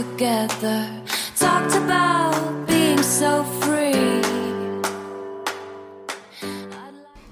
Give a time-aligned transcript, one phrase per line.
[0.00, 0.86] together.
[1.38, 4.22] Talked about being so free.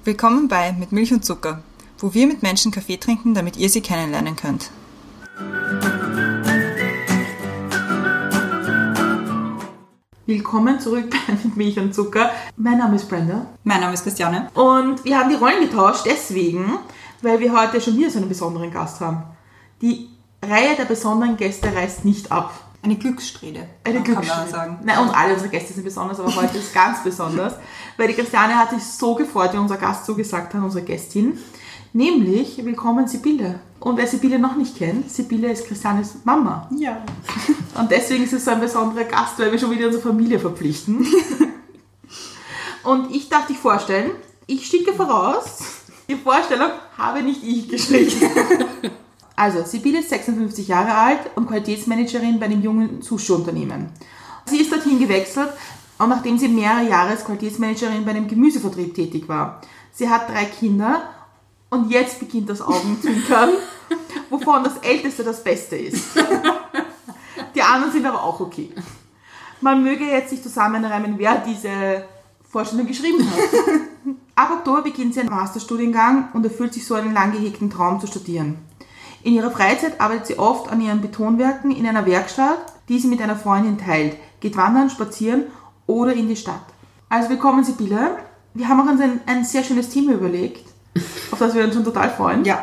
[0.04, 1.62] Willkommen bei Mit Milch und Zucker,
[1.98, 4.70] wo wir mit Menschen Kaffee trinken, damit ihr sie kennenlernen könnt.
[10.26, 12.30] Willkommen zurück bei Mit Milch und Zucker.
[12.56, 14.50] Mein Name ist Brenda Mein Name ist Christiane.
[14.52, 16.78] und wir haben die Rollen getauscht deswegen,
[17.22, 19.22] weil wir heute schon hier so einen besonderen Gast haben.
[19.80, 20.10] Die
[20.42, 22.52] Reihe der besonderen Gäste reißt nicht ab.
[22.82, 23.68] Eine Glückssträhne.
[23.84, 24.50] Eine kann man Glückssträhne.
[24.50, 24.78] sagen.
[24.84, 27.54] Nein, und alle unsere Gäste sind besonders, aber heute ist ganz besonders,
[27.96, 31.38] weil die Christiane hat sich so gefreut, wie unser Gast so gesagt hat, unsere Gästin.
[31.92, 33.60] Nämlich, willkommen Sibylle.
[33.80, 36.68] Und wer Sibylle noch nicht kennt, Sibylle ist Christianes Mama.
[36.76, 37.02] Ja.
[37.78, 41.06] Und deswegen ist es so ein besonderer Gast, weil wir schon wieder unsere Familie verpflichten.
[42.84, 44.10] Und ich darf dich vorstellen,
[44.46, 45.58] ich schicke voraus,
[46.08, 48.30] die Vorstellung habe nicht ich geschrieben.
[49.38, 53.90] Also, Sibylle ist 56 Jahre alt und Qualitätsmanagerin bei einem jungen Sushi-Unternehmen.
[54.46, 55.50] Sie ist dorthin gewechselt,
[55.98, 59.60] und nachdem sie mehrere Jahre als Qualitätsmanagerin bei einem Gemüsevertrieb tätig war.
[59.92, 61.02] Sie hat drei Kinder
[61.70, 63.50] und jetzt beginnt das Augenzwinkern,
[64.30, 66.04] wovon das älteste das Beste ist.
[67.54, 68.72] Die anderen sind aber auch okay.
[69.60, 72.04] Man möge jetzt sich zusammenreimen, wer diese
[72.48, 74.16] Vorstellung geschrieben hat.
[74.34, 78.08] Ab Oktober beginnt sie einen Masterstudiengang und erfüllt sich so einen lang gehegten Traum zu
[78.08, 78.67] studieren.
[79.28, 83.20] In ihrer Freizeit arbeitet sie oft an ihren Betonwerken in einer Werkstatt, die sie mit
[83.20, 85.42] einer Freundin teilt, geht wandern, spazieren
[85.86, 86.64] oder in die Stadt.
[87.10, 88.16] Also willkommen Sibylle.
[88.54, 90.66] Wir haben auch uns ein, ein sehr schönes Thema überlegt,
[91.30, 92.46] auf das wir uns schon total freuen.
[92.46, 92.62] Ja,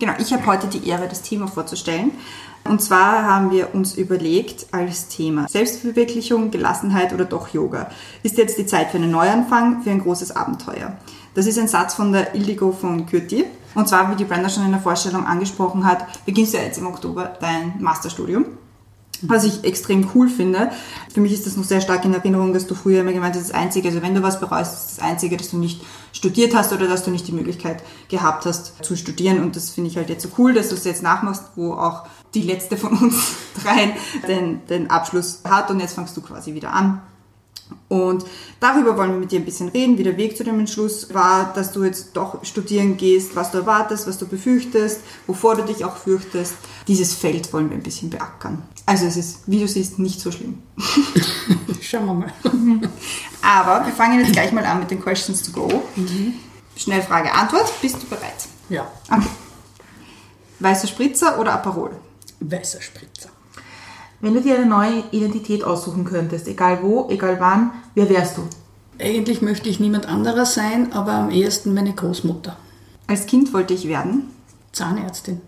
[0.00, 0.14] genau.
[0.18, 2.10] Ich habe heute die Ehre, das Thema vorzustellen.
[2.64, 7.88] Und zwar haben wir uns überlegt als Thema Selbstverwirklichung, Gelassenheit oder doch Yoga.
[8.24, 10.96] Ist jetzt die Zeit für einen Neuanfang, für ein großes Abenteuer?
[11.34, 13.44] Das ist ein Satz von der Ildigo von Kürti.
[13.74, 16.78] Und zwar, wie die Brenda schon in der Vorstellung angesprochen hat, beginnst du ja jetzt
[16.78, 18.46] im Oktober dein Masterstudium.
[19.22, 20.70] Was ich extrem cool finde.
[21.12, 23.50] Für mich ist das noch sehr stark in Erinnerung, dass du früher immer gemeint hast,
[23.50, 25.82] das Einzige, also wenn du was bereust, ist das Einzige, dass du nicht
[26.14, 29.42] studiert hast oder dass du nicht die Möglichkeit gehabt hast zu studieren.
[29.42, 32.04] Und das finde ich halt jetzt so cool, dass du es jetzt nachmachst, wo auch
[32.32, 33.92] die letzte von uns dreien
[34.26, 37.02] den, den Abschluss hat und jetzt fangst du quasi wieder an.
[37.88, 38.24] Und
[38.60, 41.52] darüber wollen wir mit dir ein bisschen reden, wie der Weg zu dem Entschluss war,
[41.54, 45.84] dass du jetzt doch studieren gehst, was du erwartest, was du befürchtest, wovor du dich
[45.84, 46.54] auch fürchtest.
[46.86, 48.62] Dieses Feld wollen wir ein bisschen beackern.
[48.86, 50.62] Also es ist, wie du siehst, nicht so schlimm.
[51.80, 52.32] Schauen wir mal.
[53.42, 55.82] Aber wir fangen jetzt gleich mal an mit den Questions to go.
[56.76, 57.72] Schnell Frage, Antwort.
[57.80, 58.46] Bist du bereit?
[58.68, 59.26] Ja, Okay.
[60.60, 61.90] Weißer Spritzer oder Aperol?
[62.40, 63.29] weißer Spritzer.
[64.20, 68.42] Wenn du dir eine neue Identität aussuchen könntest, egal wo, egal wann, wer wärst du?
[68.98, 72.56] Eigentlich möchte ich niemand anderer sein, aber am ehesten meine Großmutter.
[73.06, 74.30] Als Kind wollte ich werden.
[74.72, 75.40] Zahnärztin.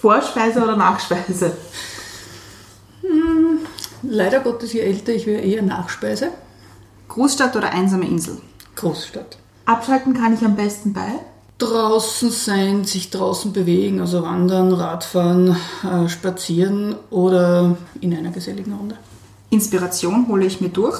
[0.00, 1.56] Vorspeise oder Nachspeise?
[4.02, 6.28] Leider Gottes, je älter ich wäre, eher Nachspeise.
[7.08, 8.40] Großstadt oder einsame Insel?
[8.76, 9.38] Großstadt.
[9.64, 11.18] Abschalten kann ich am besten bei?
[11.58, 18.98] Draußen sein, sich draußen bewegen, also wandern, Radfahren, äh, spazieren oder in einer geselligen Runde.
[19.48, 20.98] Inspiration hole ich mir durch.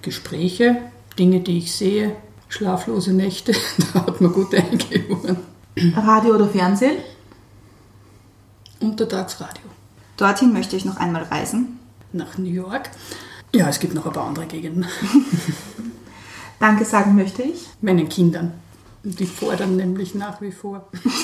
[0.00, 0.78] Gespräche,
[1.18, 2.16] Dinge, die ich sehe,
[2.48, 3.52] schlaflose Nächte,
[3.92, 5.36] da hat man gut eingehoben.
[5.96, 6.96] Radio oder Fernsehen?
[8.80, 9.62] Untertagsradio.
[10.16, 11.78] Dorthin möchte ich noch einmal reisen.
[12.12, 12.90] Nach New York.
[13.54, 14.86] Ja, es gibt noch ein paar andere Gegenden.
[16.60, 17.66] Danke sagen möchte ich.
[17.80, 18.52] Meinen Kindern.
[19.04, 20.88] Die fordern nämlich nach wie vor.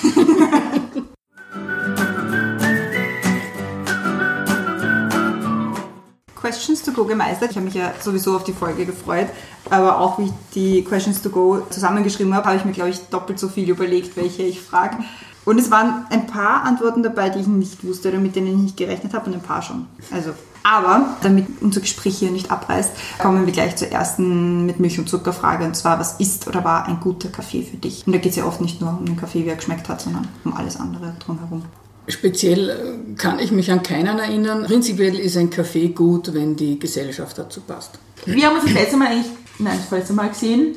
[6.34, 7.50] Questions to go gemeistert.
[7.50, 9.28] Ich habe mich ja sowieso auf die Folge gefreut,
[9.70, 13.00] aber auch wie ich die Questions to go zusammengeschrieben habe, habe ich mir, glaube ich,
[13.10, 14.96] doppelt so viel überlegt, welche ich frage.
[15.44, 18.56] Und es waren ein paar Antworten dabei, die ich nicht wusste oder mit denen ich
[18.56, 19.86] nicht gerechnet habe und ein paar schon.
[20.10, 24.98] Also, aber damit unser Gespräch hier nicht abreißt, kommen wir gleich zur ersten mit Milch
[24.98, 28.06] und Zucker Frage und zwar, was ist oder war ein guter Kaffee für dich?
[28.06, 30.00] Und da geht es ja oft nicht nur um den Kaffee, wie er geschmeckt hat,
[30.00, 31.62] sondern um alles andere drumherum.
[32.08, 34.64] Speziell äh, kann ich mich an keinen erinnern.
[34.64, 37.98] Prinzipiell ist ein Kaffee gut, wenn die Gesellschaft dazu passt.
[38.24, 40.76] Wir haben uns das letzte Mal eigentlich, nein, das letzte Mal gesehen,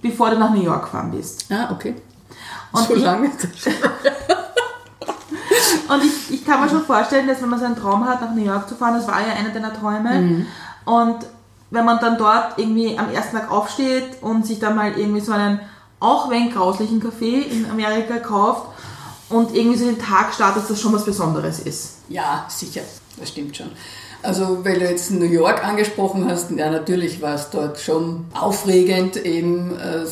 [0.00, 1.46] bevor du nach New York gefahren bist.
[1.50, 1.94] Ah, okay.
[2.72, 3.30] Und so lange?
[5.88, 8.34] Und ich, ich kann mir schon vorstellen, dass wenn man so einen Traum hat, nach
[8.34, 10.46] New York zu fahren, das war ja einer deiner Träume.
[10.84, 11.16] Und
[11.70, 15.32] wenn man dann dort irgendwie am ersten Tag aufsteht und sich dann mal irgendwie so
[15.32, 15.60] einen,
[16.00, 18.66] auch wenn grauslichen Kaffee in Amerika kauft
[19.30, 21.96] und irgendwie so den Tag startet, dass das schon was Besonderes ist.
[22.08, 22.82] Ja, sicher.
[23.18, 23.70] Das stimmt schon.
[24.22, 29.16] Also, weil du jetzt New York angesprochen hast, ja, natürlich war es dort schon aufregend,
[29.16, 30.06] eben äh,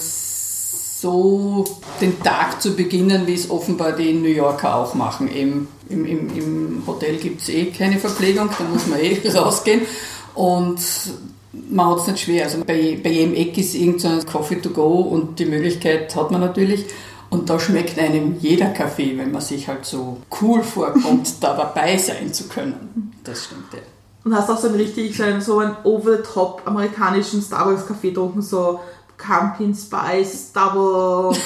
[1.01, 1.65] so
[2.01, 5.29] den Tag zu beginnen, wie es offenbar die New Yorker auch machen.
[5.29, 9.83] Im, im, im, Hotel gibt es eh keine Verpflegung, da muss man eh rausgehen.
[10.35, 10.81] Und
[11.71, 12.45] man hat es nicht schwer.
[12.45, 16.41] Also bei, bei jedem Eck ist irgendein Coffee to go und die Möglichkeit hat man
[16.41, 16.87] natürlich.
[17.31, 21.97] Und da schmeckt einem jeder Kaffee, wenn man sich halt so cool vorkommt, da dabei
[21.97, 23.13] sein zu können.
[23.25, 23.79] Das stimmt ja.
[24.25, 28.81] Und hast auch so einen richtig so einen, so einen over-the-top amerikanischen Starbucks-Kaffee getrunken, so
[29.21, 31.37] Pumpkin Spice, Double,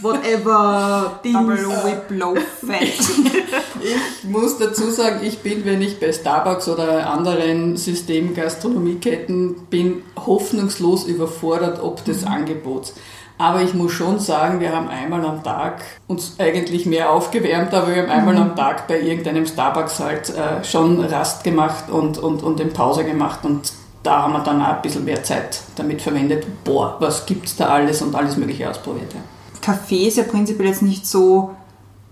[0.00, 1.34] whatever, Dings.
[1.34, 2.82] Double Whip Low Fat.
[3.82, 11.04] Ich muss dazu sagen, ich bin, wenn ich bei Starbucks oder anderen Systemgastronomieketten bin, hoffnungslos
[11.04, 12.94] überfordert ob des Angebots.
[13.38, 17.94] Aber ich muss schon sagen, wir haben einmal am Tag uns eigentlich mehr aufgewärmt, aber
[17.94, 22.42] wir haben einmal am Tag bei irgendeinem Starbucks halt äh, schon Rast gemacht und, und,
[22.42, 23.72] und in Pause gemacht und
[24.06, 26.46] da haben wir dann auch ein bisschen mehr Zeit damit verwendet.
[26.64, 29.12] Boah, was gibt's da alles und alles Mögliche ausprobiert.
[29.12, 29.20] Ja.
[29.60, 31.56] Kaffee ist ja prinzipiell jetzt nicht so,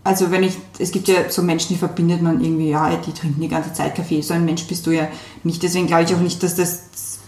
[0.02, 3.40] also wenn ich, es gibt ja so Menschen, die verbindet man irgendwie, ja, die trinken
[3.40, 4.20] die ganze Zeit Kaffee.
[4.22, 5.08] So ein Mensch bist du ja
[5.44, 5.62] nicht.
[5.62, 6.82] Deswegen glaube ich auch nicht, dass das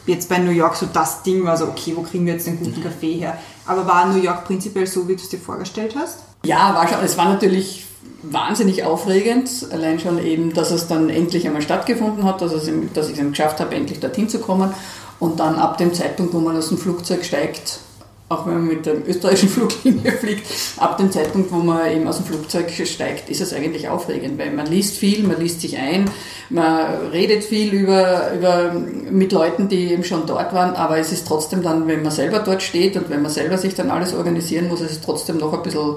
[0.06, 2.58] jetzt bei New York so das Ding war, so okay, wo kriegen wir jetzt den
[2.58, 3.38] guten Kaffee her?
[3.66, 6.18] Aber war New York prinzipiell so, wie du es dir vorgestellt hast?
[6.46, 7.84] Ja, war schon, es war natürlich
[8.22, 13.08] wahnsinnig aufregend, allein schon eben, dass es dann endlich einmal stattgefunden hat, dass, es, dass
[13.08, 14.72] ich es geschafft habe, endlich dorthin zu kommen.
[15.18, 17.80] Und dann ab dem Zeitpunkt, wo man aus dem Flugzeug steigt,
[18.28, 20.46] auch wenn man mit der österreichischen Fluglinie fliegt,
[20.76, 24.50] ab dem Zeitpunkt, wo man eben aus dem Flugzeug steigt, ist es eigentlich aufregend, weil
[24.50, 26.10] man liest viel, man liest sich ein,
[26.50, 31.26] man redet viel über, über, mit Leuten, die eben schon dort waren, aber es ist
[31.26, 34.68] trotzdem dann, wenn man selber dort steht und wenn man selber sich dann alles organisieren
[34.68, 35.96] muss, es ist trotzdem noch ein bisschen,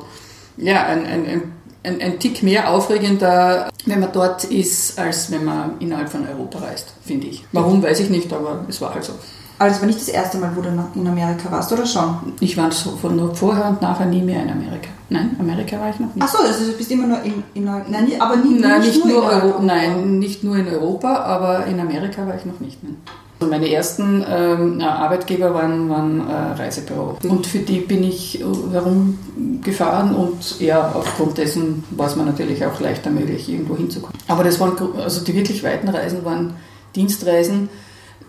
[0.59, 1.41] ja, ein, ein,
[1.83, 6.59] ein, ein, Tick mehr aufregender, wenn man dort ist, als wenn man innerhalb von Europa
[6.59, 7.44] reist, finde ich.
[7.51, 9.13] Warum, weiß ich nicht, aber es war halt so.
[9.57, 12.15] Aber das war nicht das erste Mal, wo du in Amerika warst, oder schon?
[12.39, 14.88] Ich war so von nur vorher und nachher nie mehr in Amerika.
[15.09, 16.23] Nein, Amerika war ich noch nicht.
[16.23, 19.17] Ach so, also du bist immer nur in, in Nein, aber nie, Nein, nicht nur,
[19.17, 19.63] in Euro, Europa.
[19.63, 22.81] nein, nicht nur in Europa, aber in Amerika war ich noch nicht.
[22.83, 22.97] Nein.
[23.39, 27.18] Also meine ersten ähm, Arbeitgeber waren, waren äh, Reisebüro.
[27.24, 28.44] Und für die bin ich äh,
[28.74, 34.18] herumgefahren und ja, aufgrund dessen war es mir natürlich auch leichter möglich, irgendwo hinzukommen.
[34.27, 36.56] Aber das waren, also die wirklich weiten Reisen waren
[36.95, 37.69] Dienstreisen,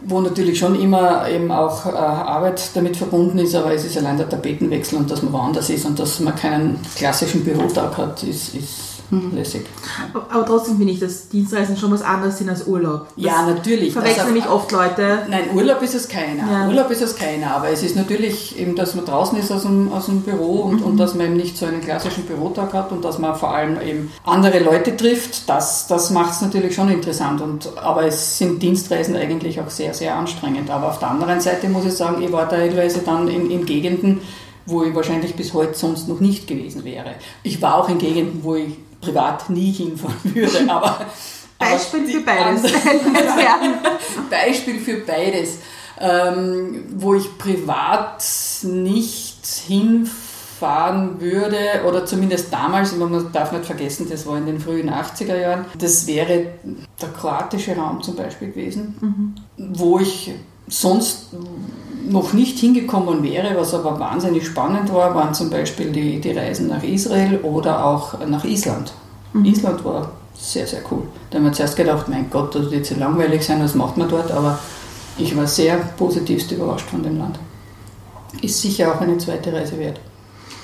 [0.02, 4.16] wo natürlich schon immer eben auch äh, Arbeit damit verbunden ist, aber es ist allein
[4.16, 8.54] der Tapetenwechsel und dass man woanders ist und dass man keinen klassischen Bürotag hat, ist,
[8.54, 9.66] ist lässig.
[10.12, 13.08] Aber trotzdem finde ich, dass Dienstreisen schon was anderes sind als Urlaub.
[13.16, 13.92] Das Ja, natürlich.
[13.92, 15.20] Verwechseln nämlich oft Leute.
[15.28, 16.50] Nein, Urlaub ist es keiner.
[16.50, 16.68] Ja.
[16.68, 17.54] Urlaub ist es keiner.
[17.56, 20.82] Aber es ist natürlich eben, dass man draußen ist aus dem, aus dem Büro und,
[20.82, 23.80] und dass man eben nicht so einen klassischen Bürotag hat und dass man vor allem
[23.80, 25.48] eben andere Leute trifft.
[25.48, 27.40] Das, das macht es natürlich schon interessant.
[27.40, 30.70] Und, aber es sind Dienstreisen eigentlich auch sehr, sehr anstrengend.
[30.70, 34.20] Aber auf der anderen Seite muss ich sagen, ich war teilweise dann in, in Gegenden,
[34.66, 37.14] wo ich wahrscheinlich bis heute sonst noch nicht gewesen wäre.
[37.42, 40.58] Ich war auch in Gegenden, wo ich privat nie hinfahren würde.
[40.70, 41.06] Aber,
[41.58, 42.62] Beispiel aber für beides.
[44.31, 45.58] Beispiel für beides,
[46.00, 48.25] ähm, wo ich privat
[48.62, 54.91] nicht hinfahren würde, oder zumindest damals, man darf nicht vergessen, das war in den frühen
[54.91, 56.47] 80er Jahren, das wäre
[57.00, 60.32] der kroatische Raum zum Beispiel gewesen, wo ich
[60.67, 61.35] sonst
[62.10, 66.68] noch nicht hingekommen wäre, was aber wahnsinnig spannend war, waren zum Beispiel die, die Reisen
[66.68, 68.92] nach Israel oder auch nach Island.
[69.35, 71.02] Island war sehr, sehr cool.
[71.30, 74.08] Da haben wir zuerst gedacht, mein Gott, das wird so langweilig sein, was macht man
[74.08, 74.58] dort, aber
[75.18, 77.38] ich war sehr positivst überrascht von dem Land.
[78.42, 80.00] Ist sicher auch eine zweite Reise wert.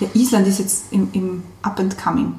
[0.01, 2.35] Ja, Island ist jetzt im, im Up and Coming.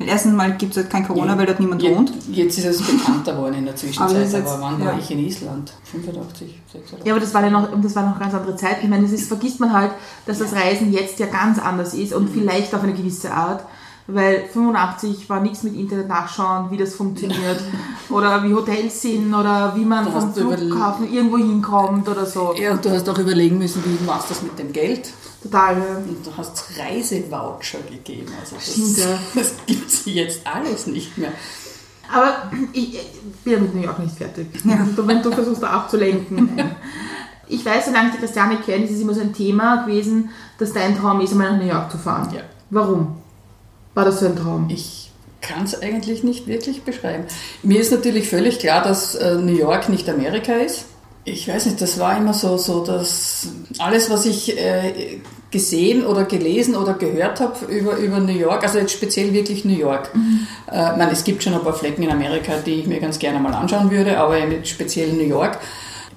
[0.00, 2.10] Weil erstens mal gibt es halt kein Corona, weil dort niemand Je- wohnt.
[2.32, 4.86] Jetzt ist es bekannter worden in der Aber Zwischenzeit, aber, jetzt- wann ja.
[4.86, 5.72] war ich in Island?
[5.84, 7.06] 85, 86?
[7.06, 8.78] Ja, aber das war ja noch, das war noch ganz andere Zeit.
[8.82, 9.90] Ich meine, das ist, vergisst man halt,
[10.24, 13.62] dass das Reisen jetzt ja ganz anders ist und vielleicht auf eine gewisse Art.
[14.06, 17.60] Weil 85 war nichts mit Internet nachschauen, wie das funktioniert
[18.10, 22.52] oder wie Hotels sind oder wie man vom Flughafen irgendwo hinkommt oder so.
[22.60, 25.10] Ja, und du hast auch überlegen müssen, wie machst du das mit dem Geld?
[25.42, 25.78] Total.
[25.78, 25.96] ja.
[25.96, 28.32] Und du hast Reisevoucher gegeben.
[28.40, 29.18] Also Stimmt, ja.
[29.34, 31.32] das, das gibt es jetzt alles nicht mehr.
[32.12, 33.00] Aber ich, ich
[33.44, 34.46] bin ja mit New York nicht fertig.
[34.96, 36.50] Du, wenn du versuchst, da abzulenken.
[37.52, 40.72] Ich weiß, solange ich die Christiane kenne, ist es immer so ein Thema gewesen, dass
[40.72, 42.32] dein Traum ist, einmal nach New York zu fahren.
[42.32, 42.42] Ja.
[42.70, 43.16] Warum?
[43.92, 44.68] War das so ein Traum?
[44.70, 47.24] Ich kann es eigentlich nicht wirklich beschreiben.
[47.64, 50.84] Mir ist natürlich völlig klar, dass äh, New York nicht Amerika ist.
[51.24, 53.48] Ich weiß nicht, das war immer so, so dass
[53.78, 58.78] alles, was ich äh, gesehen oder gelesen oder gehört habe über, über New York, also
[58.78, 60.10] jetzt speziell wirklich New York.
[60.70, 63.18] Äh, ich meine, es gibt schon ein paar Flecken in Amerika, die ich mir ganz
[63.18, 65.58] gerne mal anschauen würde, aber speziell New York,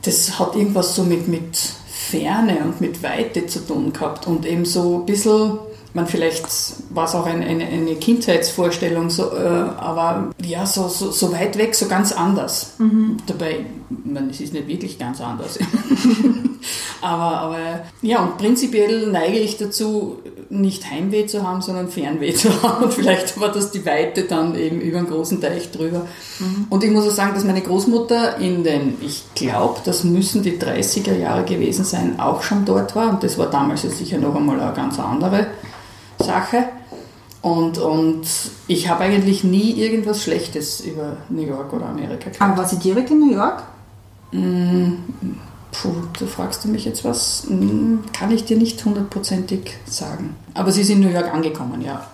[0.03, 1.57] das hat irgendwas so mit, mit
[1.87, 5.57] Ferne und mit Weite zu tun gehabt und eben so ein bisschen,
[5.93, 6.45] man vielleicht
[6.89, 9.47] war es auch eine, eine, eine Kindheitsvorstellung, so, äh,
[9.77, 12.73] aber ja, so, so, so weit weg, so ganz anders.
[13.27, 13.65] Dabei,
[14.03, 15.59] man, es ist nicht wirklich ganz anders.
[17.01, 17.59] aber, aber
[18.01, 20.17] ja, und prinzipiell neige ich dazu,
[20.49, 22.85] nicht Heimweh zu haben, sondern Fernweh zu haben.
[22.85, 26.07] Und vielleicht war das die Weite dann eben über einen großen Teich drüber.
[26.69, 30.57] Und ich muss auch sagen, dass meine Großmutter in den, ich glaube, das müssen die
[30.57, 33.11] 30er Jahre gewesen sein, auch schon dort war.
[33.11, 35.47] Und das war damals ja sicher noch einmal eine ganz andere
[36.23, 36.65] Sache.
[37.41, 38.25] Und, und
[38.67, 42.41] ich habe eigentlich nie irgendwas Schlechtes über New York oder Amerika gehört.
[42.41, 43.63] Aber war sie direkt in New York?
[44.31, 45.89] Puh,
[46.19, 50.35] da fragst du mich jetzt was, Hm, kann ich dir nicht hundertprozentig sagen.
[50.53, 52.07] Aber sie ist in New York angekommen, ja.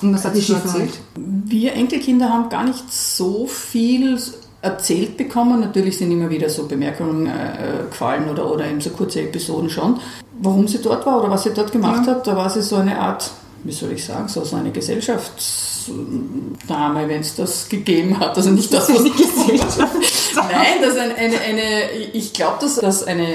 [0.00, 0.98] Und was hat sie schon erzählt?
[1.14, 4.18] Wir Enkelkinder haben gar nicht so viel
[4.64, 5.60] erzählt bekommen.
[5.60, 10.00] Natürlich sind immer wieder so Bemerkungen äh, gefallen oder, oder eben so kurze Episoden schon.
[10.40, 12.98] Warum sie dort war oder was sie dort gemacht hat, da war sie so eine
[12.98, 13.30] Art,
[13.62, 18.36] wie soll ich sagen, so, so eine Gesellschaftsdame, wenn es das gegeben hat.
[18.36, 19.12] Also nicht das, was ich
[20.34, 23.26] Nein, das ist eine, eine, eine ich glaube, dass das eine,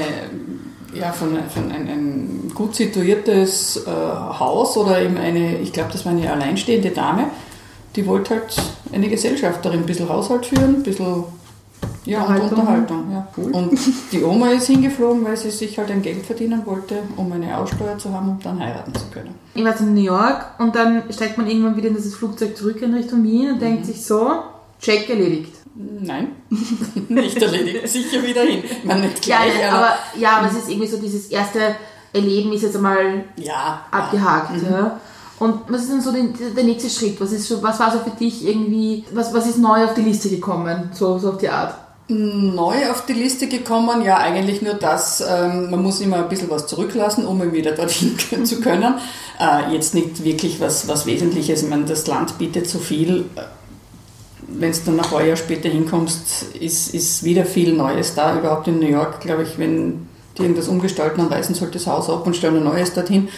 [0.93, 6.05] ja, von, von ein, ein gut situiertes äh, Haus oder eben eine, ich glaube, das
[6.05, 7.29] war eine alleinstehende Dame,
[7.99, 8.55] die wollte halt
[8.93, 11.25] eine Gesellschafterin, ein bisschen Haushalt führen, ein bisschen
[12.05, 13.11] ja, und Unterhaltung.
[13.11, 13.27] Ja.
[13.35, 13.77] Und
[14.13, 17.97] die Oma ist hingeflogen, weil sie sich halt ein Geld verdienen wollte, um eine Aussteuer
[17.97, 19.35] zu haben, um dann heiraten zu können.
[19.53, 22.81] Ich war in New York und dann steigt man irgendwann wieder in dieses Flugzeug zurück
[22.81, 24.31] in Richtung Wien und denkt sich so,
[24.81, 25.55] check erledigt.
[25.75, 26.29] Nein,
[27.09, 28.63] nicht erledigt, sicher wieder hin.
[28.85, 31.75] Man nicht Ja, gleich, nein, aber, ja, aber es ist irgendwie so dieses erste
[32.13, 34.51] Erleben ist jetzt einmal ja, abgehakt.
[34.63, 34.99] Ja.
[35.39, 36.23] Und was ist denn so der,
[36.55, 37.19] der nächste Schritt?
[37.21, 40.29] Was, ist was war so für dich irgendwie, was, was ist neu auf die Liste
[40.29, 40.91] gekommen?
[40.93, 41.75] So, so auf die Art.
[42.09, 44.01] neu auf die Liste gekommen?
[44.01, 48.17] Ja, eigentlich nur das, ähm, man muss immer ein bisschen was zurücklassen, um wieder dorthin
[48.45, 48.95] zu können.
[49.39, 51.63] Äh, jetzt nicht wirklich was, was Wesentliches.
[51.63, 53.25] Ich meine, das Land bietet so viel.
[54.45, 58.37] Wenn du dann ein paar Jahre später hinkommst, ist, ist wieder viel Neues da.
[58.37, 62.09] Überhaupt in New York, glaube ich, wenn die irgendwas umgestalten, dann reißen sollte das Haus
[62.09, 63.29] ab und stellen ein neues dorthin.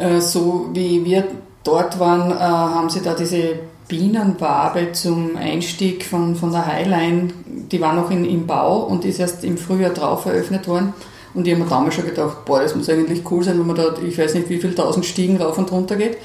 [0.00, 1.24] Äh, so wie wir
[1.62, 7.80] dort waren, äh, haben sie da diese Bienenwabe zum Einstieg von, von der Highline, die
[7.80, 10.94] war noch in, im Bau und ist erst im Frühjahr drauf eröffnet worden.
[11.34, 13.76] Und ich habe mir damals schon gedacht, boah, das muss eigentlich cool sein, wenn man
[13.76, 16.16] da, ich weiß nicht, wie viel tausend Stiegen rauf und runter geht.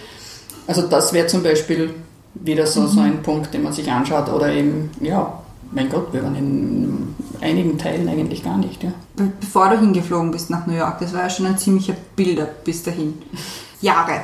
[0.68, 1.92] Also das wäre zum Beispiel
[2.36, 4.30] wieder so, so ein Punkt, den man sich anschaut.
[4.30, 5.42] Oder eben, ja,
[5.72, 8.84] mein Gott, wir waren in einigen Teilen eigentlich gar nicht.
[8.84, 8.92] Ja.
[9.16, 12.46] Be- Bevor du hingeflogen bist nach New York, das war ja schon ein ziemlicher Bilder
[12.46, 13.16] bis dahin.
[13.82, 14.22] Jahre,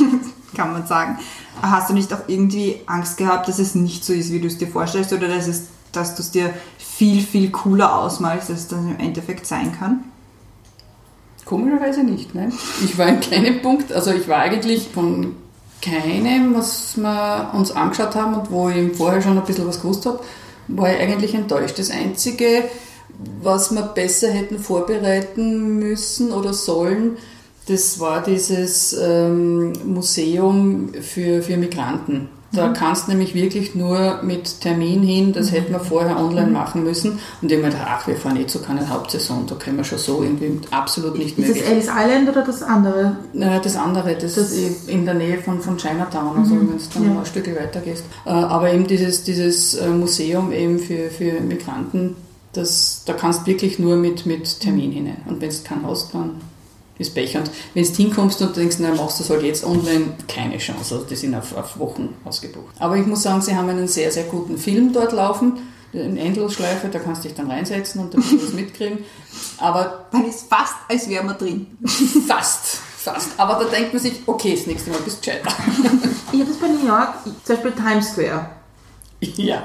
[0.56, 1.18] kann man sagen.
[1.62, 4.58] Hast du nicht auch irgendwie Angst gehabt, dass es nicht so ist, wie du es
[4.58, 8.68] dir vorstellst, oder dass, es, dass du es dir viel, viel cooler ausmalst, als es
[8.68, 10.00] dann im Endeffekt sein kann?
[11.44, 12.52] Komischerweise nicht, nein.
[12.82, 15.36] Ich war in keinem Punkt, also ich war eigentlich von
[15.82, 20.06] keinem, was wir uns angeschaut haben und wo ich vorher schon ein bisschen was gewusst
[20.06, 20.20] habe,
[20.68, 21.78] war ich eigentlich enttäuscht.
[21.78, 22.64] Das Einzige,
[23.42, 27.16] was wir besser hätten vorbereiten müssen oder sollen,
[27.66, 32.28] das war dieses ähm, Museum für, für Migranten.
[32.54, 36.84] Da kannst du nämlich wirklich nur mit Termin hin, das hätten wir vorher online machen
[36.84, 37.18] müssen.
[37.42, 40.22] Und ich gedacht, ach, wir fahren eh zu keiner Hauptsaison, da können wir schon so
[40.22, 41.66] irgendwie absolut nicht Ist das möglich.
[41.70, 43.16] Ellis Island oder das andere?
[43.38, 46.74] Äh, Das andere, das, Das- ist in der Nähe von, von Chinatown, also wenn du
[46.94, 47.18] dann Ja.
[47.20, 48.04] ein Stück weiter gehst.
[48.24, 52.16] Äh, Aber eben dieses, dieses äh, Museum eben für, für Migranten,
[52.52, 55.16] das, da kannst du wirklich nur mit, mit Termin hinein.
[55.26, 56.40] Und wenn du keinen hast, dann
[56.98, 57.36] ist Pech.
[57.36, 60.94] Und wenn du hinkommst und denkst, na, machst du das halt jetzt online, keine Chance.
[60.94, 62.74] Also die sind auf, auf Wochen ausgebucht.
[62.78, 65.58] Aber ich muss sagen, sie haben einen sehr, sehr guten Film dort laufen.
[65.92, 68.98] Eine Endlosschleife, da kannst du dich dann reinsetzen und ein bisschen was mitkriegen.
[69.58, 71.66] Aber Dann ist fast, als wären wir drin.
[72.26, 73.28] Fast, fast.
[73.36, 75.50] Aber da denkt man sich, okay, das nächste Mal bist du gescheiter.
[76.32, 77.10] Ich habe das bei New York,
[77.44, 78.50] zum Beispiel Times Square.
[79.20, 79.62] ja.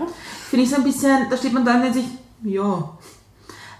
[0.51, 2.05] Finde ich so ein bisschen, da steht man da und denkt sich,
[2.43, 2.97] ja.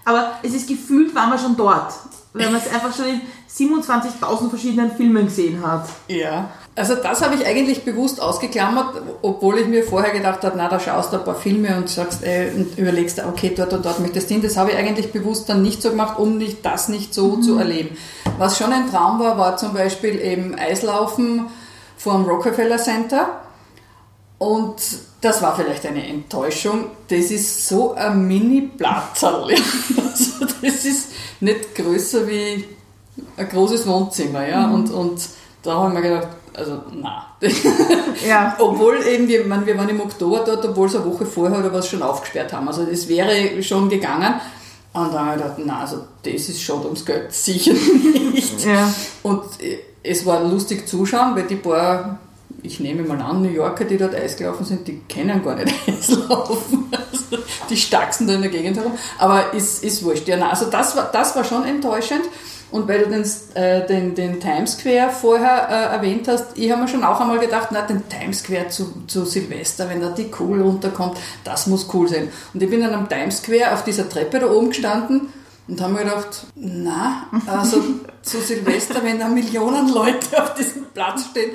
[0.04, 1.92] Aber es ist gefühlt, waren wir schon dort.
[2.32, 3.20] Weil man es einfach schon in
[3.52, 5.88] 27.000 verschiedenen Filmen gesehen hat.
[6.06, 6.50] Ja.
[6.76, 10.78] Also das habe ich eigentlich bewusst ausgeklammert, obwohl ich mir vorher gedacht habe, na, da
[10.78, 14.30] schaust du ein paar Filme und sagst, ey, und überlegst, okay, dort und dort möchtest
[14.30, 14.42] du hin.
[14.42, 17.58] Das habe ich eigentlich bewusst dann nicht so gemacht, um nicht, das nicht so zu
[17.58, 17.96] erleben.
[18.38, 21.46] Was schon ein Traum war, war zum Beispiel eben Eislaufen
[21.96, 23.40] vom Rockefeller Center.
[24.38, 24.80] Und
[25.20, 26.86] das war vielleicht eine Enttäuschung.
[27.08, 29.54] Das ist so ein Mini-Platzerl.
[30.10, 32.64] Also das ist nicht größer wie
[33.36, 34.46] ein großes Wohnzimmer.
[34.46, 34.70] Ja?
[34.70, 35.20] Und, und
[35.62, 37.26] da haben wir gedacht, also na.
[38.26, 38.56] Ja.
[38.58, 41.72] obwohl eben, wir, man, wir waren im Oktober dort, obwohl es eine Woche vorher oder
[41.72, 42.68] was schon aufgesperrt haben.
[42.68, 44.34] Also das wäre schon gegangen.
[44.92, 47.72] Und dann habe ich gedacht, na, also das ist schon ums Geld sicher
[48.32, 48.64] nicht.
[48.64, 48.92] Ja.
[49.22, 52.18] Und äh, es war lustig zuschauen, weil die paar,
[52.62, 55.74] ich nehme mal an, New Yorker, die dort Eis gelaufen sind, die kennen gar nicht
[55.88, 56.88] Eislaufen.
[56.90, 58.92] Also die stachsen da in der Gegend herum.
[59.18, 60.28] Aber ist, ist wurscht.
[60.28, 62.22] Ja, na, also das war, das war schon enttäuschend.
[62.70, 63.24] Und weil du den,
[63.54, 67.40] äh, den, den Times Square vorher äh, erwähnt hast, ich habe mir schon auch einmal
[67.40, 71.88] gedacht, na, den Times Square zu, zu Silvester, wenn da die Kugel runterkommt, das muss
[71.92, 72.28] cool sein.
[72.54, 75.32] Und ich bin dann am Times Square auf dieser Treppe da oben gestanden
[75.66, 77.82] und habe mir gedacht, na, also
[78.22, 81.50] zu Silvester, wenn da Millionen Leute auf diesem Platz stehen,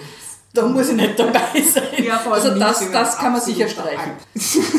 [0.55, 1.39] da muss ich nicht dabei
[1.73, 2.03] sein.
[2.03, 4.13] Ja, also das, das kann man sicher streichen.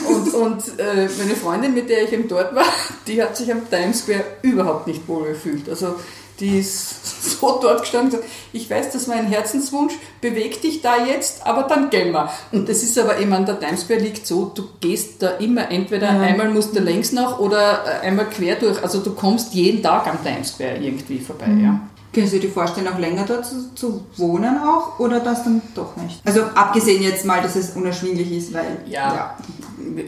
[0.08, 2.64] Und, und äh, meine Freundin, mit der ich eben dort war,
[3.06, 5.68] die hat sich am Times Square überhaupt nicht wohl gefühlt.
[5.68, 5.96] Also
[6.40, 10.82] die ist so dort gestanden und gesagt, ich weiß, das war ein Herzenswunsch, beweg dich
[10.82, 12.30] da jetzt, aber dann gehen wir.
[12.52, 15.70] Und das ist aber eben an der Times Square liegt so, du gehst da immer
[15.70, 18.82] entweder einmal musst du längs noch oder äh, einmal quer durch.
[18.82, 21.48] Also du kommst jeden Tag am Times Square irgendwie vorbei.
[21.62, 21.80] Ja.
[22.16, 25.96] Können Sie dir vorstellen, auch länger dort zu, zu wohnen auch oder das dann doch
[25.96, 26.18] nicht?
[26.24, 29.36] Also abgesehen jetzt mal, dass es unerschwinglich ist, weil Ja.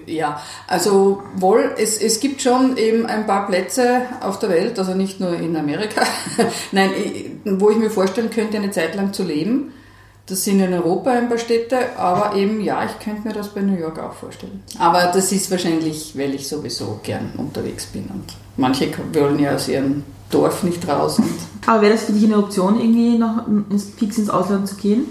[0.07, 4.95] Ja, also wohl, es, es gibt schon eben ein paar Plätze auf der Welt, also
[4.95, 6.01] nicht nur in Amerika,
[6.73, 6.93] nein,
[7.45, 9.75] wo ich mir vorstellen könnte, eine Zeit lang zu leben.
[10.25, 13.61] Das sind in Europa ein paar Städte, aber eben, ja, ich könnte mir das bei
[13.61, 14.63] New York auch vorstellen.
[14.79, 18.25] Aber das ist wahrscheinlich, weil ich sowieso gern unterwegs bin und
[18.57, 21.21] manche wollen ja aus ihrem Dorf nicht raus.
[21.67, 25.07] Aber wäre das für dich eine Option, irgendwie noch ins Pix ins Ausland zu gehen?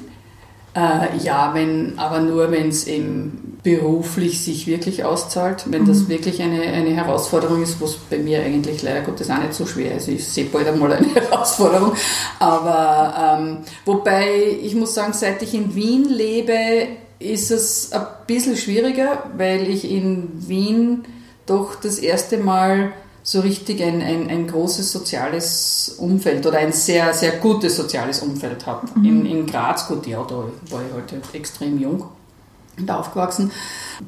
[0.75, 6.41] Äh, ja, wenn, aber nur wenn es eben beruflich sich wirklich auszahlt, wenn das wirklich
[6.41, 10.07] eine, eine Herausforderung ist, was bei mir eigentlich leider Gottes auch nicht so schwer ist.
[10.07, 11.93] Ich sehe bald einmal eine Herausforderung.
[12.38, 16.53] Aber ähm, wobei ich muss sagen, seit ich in Wien lebe,
[17.17, 21.05] ist es ein bisschen schwieriger, weil ich in Wien
[21.47, 22.93] doch das erste Mal
[23.27, 28.65] so richtig ein, ein, ein großes soziales Umfeld oder ein sehr, sehr gutes soziales Umfeld
[28.65, 28.88] habe.
[29.05, 32.06] In, in Graz, gut, ja, da war ich halt extrem jung
[32.80, 33.51] und aufgewachsen.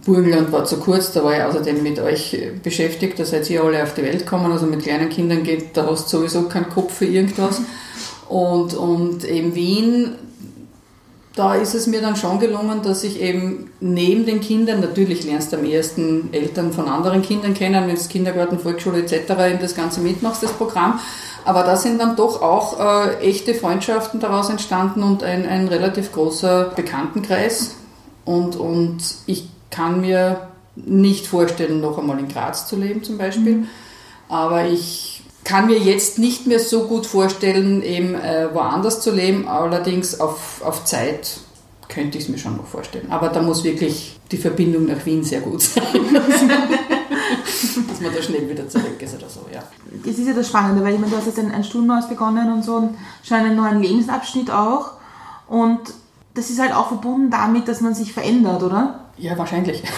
[0.06, 3.84] Burgenland war zu kurz, da war ich außerdem mit euch beschäftigt, da seid ihr alle
[3.84, 6.93] auf die Welt gekommen, also mit kleinen Kindern geht, da hast du sowieso keinen Kopf
[6.93, 7.60] für irgendwas.
[8.30, 10.15] Und, und in Wien,
[11.39, 15.54] da ist es mir dann schon gelungen, dass ich eben neben den Kindern, natürlich lernst
[15.54, 19.32] du am ersten Eltern von anderen Kindern kennen, wenn du Kindergarten, Volksschule etc.
[19.49, 20.99] eben das Ganze mitmachst, das Programm.
[21.45, 26.12] Aber da sind dann doch auch äh, echte Freundschaften daraus entstanden und ein, ein relativ
[26.12, 27.75] großer Bekanntenkreis.
[28.25, 33.63] Und, und ich kann mir nicht vorstellen, noch einmal in Graz zu leben zum Beispiel.
[34.28, 35.18] Aber ich
[35.50, 39.48] kann mir jetzt nicht mehr so gut vorstellen, eben äh, woanders zu leben.
[39.48, 41.40] Allerdings auf, auf Zeit
[41.88, 43.12] könnte ich es mir schon noch vorstellen.
[43.12, 45.84] Aber da muss wirklich die Verbindung nach Wien sehr gut sein.
[47.88, 49.64] Dass man da schnell wieder zurück ist oder so, ja.
[50.06, 52.08] Das ist ja das Spannende, weil ich meine, du hast jetzt ein, ein Studium aus
[52.08, 54.92] begonnen und so und schon einen neuen Lebensabschnitt auch.
[55.48, 55.80] Und
[56.36, 59.06] das ist halt auch verbunden damit, dass man sich verändert, oder?
[59.19, 59.84] Ja, wahrscheinlich.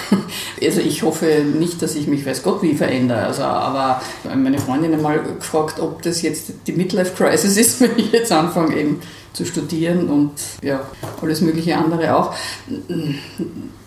[0.64, 3.26] Also ich hoffe nicht, dass ich mich weiß Gott wie verändere.
[3.26, 4.00] Also, aber
[4.36, 8.32] meine Freundin hat mal gefragt, ob das jetzt die Midlife Crisis ist, wenn ich jetzt
[8.32, 9.02] anfange eben
[9.34, 10.82] zu studieren und ja,
[11.20, 12.36] alles mögliche andere auch.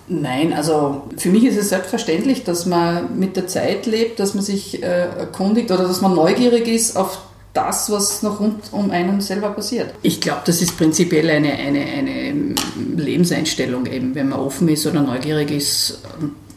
[0.09, 4.43] Nein, also für mich ist es selbstverständlich, dass man mit der Zeit lebt, dass man
[4.43, 7.19] sich äh, erkundigt oder dass man neugierig ist auf
[7.55, 9.95] das, was noch rund um einen selber passiert.
[10.03, 12.55] Ich glaube, das ist prinzipiell eine, eine, eine
[12.97, 16.01] Lebenseinstellung eben, wenn man offen ist oder neugierig ist.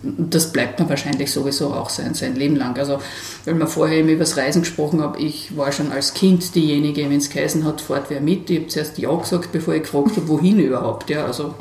[0.01, 2.77] Das bleibt man wahrscheinlich sowieso auch sein, sein Leben lang.
[2.77, 2.99] Also,
[3.45, 7.03] weil wir vorher eben über das Reisen gesprochen haben, ich war schon als Kind diejenige,
[7.03, 8.49] wenn es geheißen hat, fahrt wer mit.
[8.49, 11.10] Ich habe zuerst Ja gesagt, bevor ich gefragt habe, wohin überhaupt.
[11.10, 11.53] Ja, also,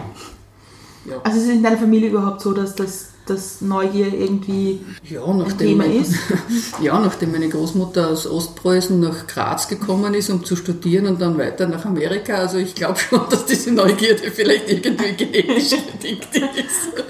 [1.05, 1.21] ja.
[1.25, 5.59] Also ist es in deiner Familie überhaupt so, dass das, das Neugier irgendwie Ja, ein
[5.59, 6.15] Thema ist?
[6.83, 11.37] ja, nachdem meine Großmutter aus Ostpreußen nach Graz gekommen ist, um zu studieren und dann
[11.37, 12.37] weiter nach Amerika.
[12.39, 17.03] Also ich glaube schon, dass diese Neugierde vielleicht irgendwie genetisch bedingt ist.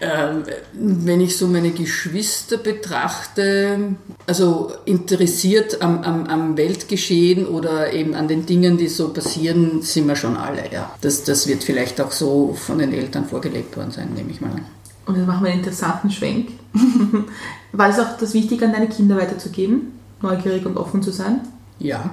[0.00, 0.42] ähm,
[0.74, 8.28] wenn ich so meine Geschwister betrachte, also interessiert am, am, am Weltgeschehen oder eben an
[8.28, 10.64] den Dingen, die so passieren, sind wir schon alle.
[10.70, 10.94] Ja.
[11.00, 14.50] Das, das wird vielleicht auch so von den Eltern vorgelebt worden sein, nehme ich mal
[14.50, 14.75] an.
[15.06, 16.50] Und jetzt machen wir einen interessanten Schwenk.
[17.72, 19.92] War es auch das Wichtige, an deine Kinder weiterzugeben?
[20.20, 21.40] Neugierig und offen zu sein?
[21.78, 22.10] Ja.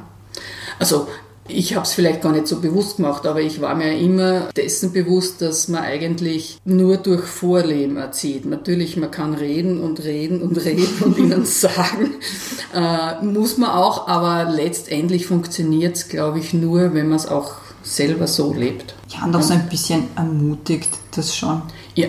[0.79, 1.07] Also
[1.47, 4.93] ich habe es vielleicht gar nicht so bewusst gemacht, aber ich war mir immer dessen
[4.93, 8.45] bewusst, dass man eigentlich nur durch Vorleben erzieht.
[8.45, 12.15] Natürlich, man kann reden und reden und reden und ihnen sagen,
[12.73, 17.55] äh, muss man auch, aber letztendlich funktioniert es, glaube ich, nur, wenn man es auch
[17.83, 18.95] selber so lebt.
[19.09, 21.61] Ja, und auch so ein bisschen ermutigt das schon.
[21.95, 22.07] Ja,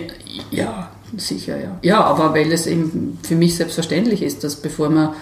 [0.51, 1.77] ja sicher, ja.
[1.81, 5.13] Ja, aber weil es eben für mich selbstverständlich ist, dass bevor man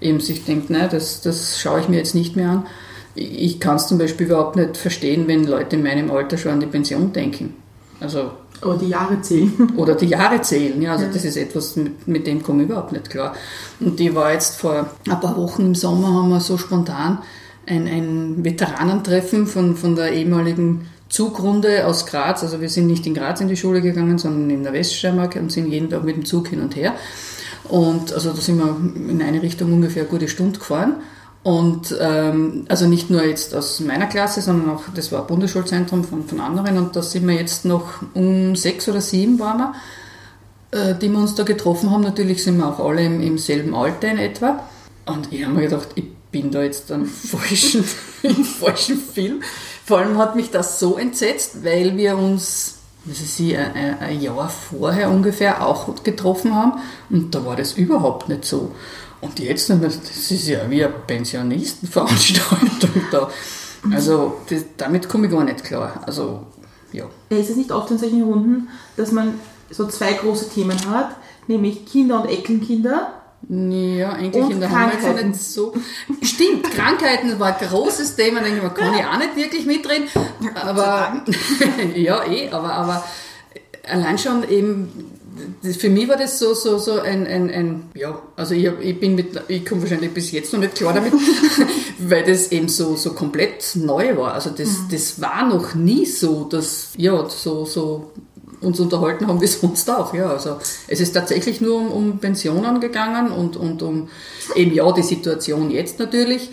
[0.00, 2.66] eben sich denkt, nein, das, das schaue ich mir jetzt nicht mehr an.
[3.14, 6.60] Ich kann es zum Beispiel überhaupt nicht verstehen, wenn Leute in meinem Alter schon an
[6.60, 7.54] die Pension denken.
[8.00, 8.30] Also
[8.62, 9.72] Oder die Jahre zählen.
[9.76, 10.80] oder die Jahre zählen.
[10.80, 13.34] Ja, also das ist etwas, mit, mit dem komme ich überhaupt nicht klar.
[13.80, 17.18] Und die war jetzt vor ein paar Wochen im Sommer, haben wir so spontan
[17.66, 22.42] ein, ein Veteranentreffen von, von der ehemaligen Zugrunde aus Graz.
[22.42, 25.52] Also wir sind nicht in Graz in die Schule gegangen, sondern in der Weststeiermark und
[25.52, 26.94] sind jeden Tag mit dem Zug hin und her.
[27.64, 28.76] Und also da sind wir
[29.10, 30.94] in eine Richtung ungefähr eine gute Stunde gefahren.
[31.42, 36.24] Und ähm, also nicht nur jetzt aus meiner Klasse, sondern auch, das war Bundesschulzentrum von,
[36.24, 36.78] von anderen.
[36.78, 39.74] Und da sind wir jetzt noch um sechs oder sieben waren wir,
[40.70, 42.04] äh, die wir uns da getroffen haben.
[42.04, 44.64] Natürlich sind wir auch alle im, im selben Alter in etwa.
[45.04, 47.84] Und ich habe mir gedacht, ich bin da jetzt am falschen,
[48.22, 49.42] im falschen Film.
[49.84, 54.20] Vor allem hat mich das so entsetzt, weil wir uns, weiß ich, ein, ein- ein
[54.20, 56.74] Jahr vorher ungefähr auch getroffen haben
[57.10, 58.72] und da war das überhaupt nicht so.
[59.20, 60.92] Und jetzt, das ist ja wie eine
[61.82, 63.30] Pensionistenveranstaltung da.
[63.92, 66.02] Also das, damit komme ich gar nicht klar.
[66.06, 66.46] Also
[66.92, 67.04] ja.
[67.30, 69.34] Ja, Ist es nicht oft in solchen Runden, dass man
[69.70, 71.16] so zwei große Themen hat,
[71.48, 73.12] nämlich Kinder und Enkelkinder?
[73.48, 75.28] Ja, Enkelkinder Und wir jetzt Krankheiten.
[75.30, 75.74] nicht so.
[76.22, 80.08] Stimmt, Krankheiten war ein großes Thema, denke ich, man kann ich auch nicht wirklich mitreden.
[80.54, 81.24] Aber
[81.94, 83.04] ja, eh, aber, aber
[83.88, 85.10] allein schon eben,
[85.78, 89.14] für mich war das so, so, so ein, ein, ein ja, also ich, ich bin
[89.14, 91.12] mit, ich komme wahrscheinlich bis jetzt noch nicht klar damit,
[91.98, 94.34] weil das eben so, so komplett neu war.
[94.34, 98.12] Also das, das war noch nie so, dass, ja, so, so
[98.62, 100.14] uns unterhalten haben wie sonst auch.
[100.14, 104.08] Ja, also es ist tatsächlich nur um, um Pensionen gegangen und, und um
[104.54, 106.50] eben ja die Situation jetzt natürlich.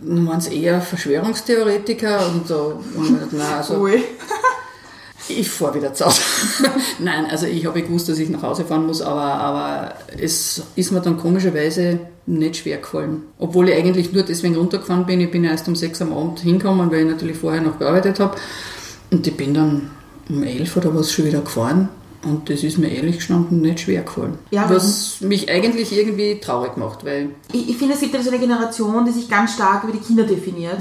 [0.00, 2.80] Waren es eher Verschwörungstheoretiker und so.
[2.96, 4.02] Und, na, also, Ui.
[5.28, 6.22] ich fahre wieder zu Hause.
[6.98, 10.90] Nein, also ich habe gewusst, dass ich nach Hause fahren muss, aber, aber es ist
[10.90, 13.22] mir dann komischerweise nicht schwer gefallen.
[13.38, 15.20] Obwohl ich eigentlich nur deswegen runtergefahren bin.
[15.20, 18.36] Ich bin erst um sechs am Abend hingekommen, weil ich natürlich vorher noch gearbeitet habe.
[19.10, 19.90] Und ich bin dann
[20.32, 21.88] um elf oder was schon wieder gefahren.
[22.24, 24.38] Und das ist mir ehrlich gestanden nicht schwer gefallen.
[24.52, 28.30] Ja, was mich eigentlich irgendwie traurig macht, weil Ich, ich finde, es gibt ja so
[28.30, 30.78] eine Generation, die sich ganz stark über die Kinder definiert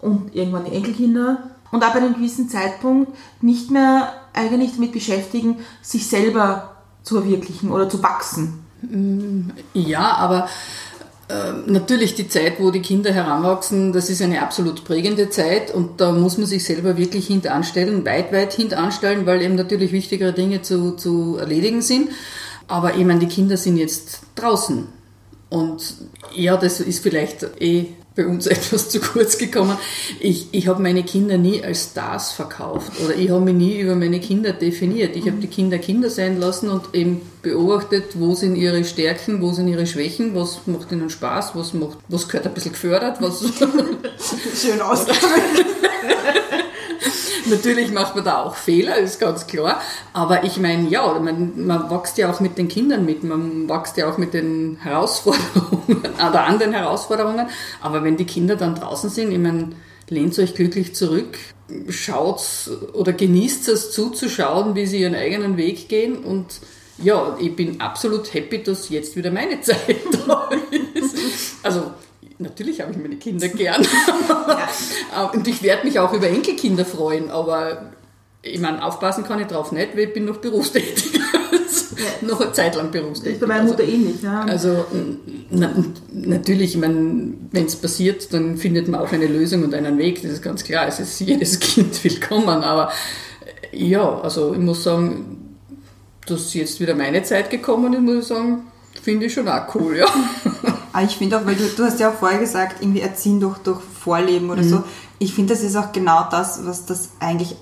[0.00, 6.08] und irgendwann die Enkelkinder und ab einem gewissen Zeitpunkt nicht mehr eigentlich damit beschäftigen, sich
[6.08, 8.64] selber zu verwirklichen oder zu wachsen.
[9.74, 10.48] Ja, aber
[11.66, 16.12] natürlich die Zeit, wo die Kinder heranwachsen, das ist eine absolut prägende Zeit und da
[16.12, 20.92] muss man sich selber wirklich hintanstellen, weit, weit hintanstellen, weil eben natürlich wichtigere Dinge zu,
[20.92, 22.10] zu erledigen sind.
[22.68, 24.86] Aber ich meine, die Kinder sind jetzt draußen
[25.50, 25.94] und
[26.34, 29.76] ja, das ist vielleicht eh bei uns etwas zu kurz gekommen.
[30.20, 33.94] Ich, ich habe meine Kinder nie als Stars verkauft oder ich habe mich nie über
[33.94, 35.16] meine Kinder definiert.
[35.16, 39.52] Ich habe die Kinder Kinder sein lassen und eben beobachtet, wo sind ihre Stärken, wo
[39.52, 43.40] sind ihre Schwächen, was macht ihnen Spaß, was, macht, was gehört ein bisschen gefördert, was
[44.60, 45.20] Schön ausgedrückt.
[47.46, 49.80] Natürlich macht man da auch Fehler, ist ganz klar.
[50.12, 53.96] Aber ich meine, ja, man, man wächst ja auch mit den Kindern mit, man wächst
[53.96, 57.48] ja auch mit den Herausforderungen oder an den Herausforderungen.
[57.80, 59.70] Aber wenn die Kinder dann draußen sind, ich meine,
[60.08, 61.38] lehnt euch glücklich zurück,
[61.88, 62.42] schaut
[62.92, 66.60] oder genießt es zuzuschauen, wie sie ihren eigenen Weg gehen und
[67.02, 70.50] ja, ich bin absolut happy, dass jetzt wieder meine Zeit da
[70.94, 71.16] ist.
[71.62, 71.92] Also,
[72.40, 73.86] natürlich habe ich meine Kinder gern.
[75.32, 77.92] Und ich werde mich auch über Enkelkinder freuen, aber
[78.42, 81.12] ich meine, aufpassen kann ich drauf nicht, weil ich bin noch berufstätig.
[82.22, 83.34] noch eine Zeit lang berufstätig.
[83.34, 84.22] ist bei meiner Mutter ähnlich.
[84.22, 84.42] Ja.
[84.42, 84.86] Also
[85.50, 85.74] na,
[86.12, 90.22] natürlich, ich meine, wenn es passiert, dann findet man auch eine Lösung und einen Weg,
[90.22, 90.88] das ist ganz klar.
[90.88, 92.90] Es ist jedes Kind willkommen, aber
[93.72, 95.58] äh, ja, also ich muss sagen,
[96.26, 98.62] dass jetzt wieder meine Zeit gekommen ist, muss ich sagen,
[99.02, 100.06] finde ich schon auch cool, ja.
[100.92, 103.58] Aber ich finde auch, weil du, du hast ja auch vorher gesagt, irgendwie erziehen durch,
[103.58, 104.82] durch Vorleben oder so.
[105.18, 107.56] Ich finde, das ist auch genau das, was das eigentlich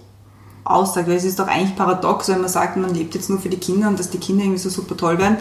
[0.64, 1.08] aussagt.
[1.08, 3.58] Weil es ist doch eigentlich paradox, wenn man sagt, man lebt jetzt nur für die
[3.58, 5.36] Kinder und dass die Kinder irgendwie so super toll werden.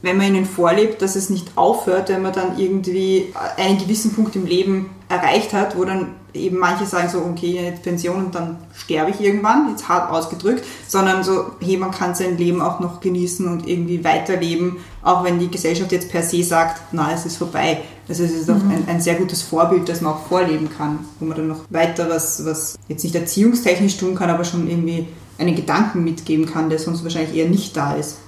[0.00, 4.36] Wenn man ihnen vorlebt, dass es nicht aufhört, wenn man dann irgendwie einen gewissen Punkt
[4.36, 8.58] im Leben erreicht hat, wo dann eben manche sagen so, okay, jetzt Pension und dann
[8.74, 13.00] sterbe ich irgendwann, jetzt hart ausgedrückt, sondern so, hey, man kann sein Leben auch noch
[13.00, 17.36] genießen und irgendwie weiterleben, auch wenn die Gesellschaft jetzt per se sagt, na, es ist
[17.36, 17.82] vorbei.
[18.08, 21.26] Also es ist auch ein, ein sehr gutes Vorbild, das man auch vorleben kann, wo
[21.26, 25.08] man dann noch weiter was, was jetzt nicht erziehungstechnisch tun kann, aber schon irgendwie
[25.38, 28.18] einen Gedanken mitgeben kann, der sonst wahrscheinlich eher nicht da ist.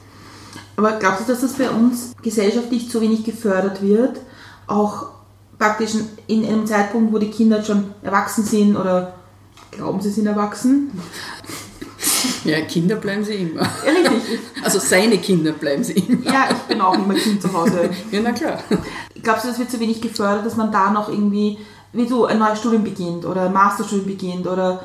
[0.77, 4.21] Aber glaubst du, dass das bei uns gesellschaftlich zu wenig gefördert wird?
[4.67, 5.09] Auch
[5.59, 5.93] praktisch
[6.27, 9.15] in einem Zeitpunkt, wo die Kinder schon erwachsen sind oder
[9.71, 10.91] glauben sie sind erwachsen?
[12.45, 13.63] Ja, Kinder bleiben sie immer.
[13.63, 14.41] Ja, richtig.
[14.63, 16.27] Also seine Kinder bleiben sie immer.
[16.27, 17.91] Ja, ich bin auch immer Kind zu Hause.
[18.11, 18.59] Ja, na klar.
[19.23, 21.59] Glaubst du, das wird zu wenig gefördert, dass man da noch irgendwie,
[21.93, 24.85] wie du, ein neues Studium beginnt oder ein Masterstudium beginnt oder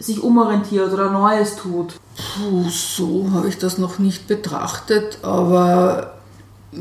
[0.00, 1.94] sich umorientiert oder Neues tut?
[2.16, 6.14] Puh, so habe ich das noch nicht betrachtet, aber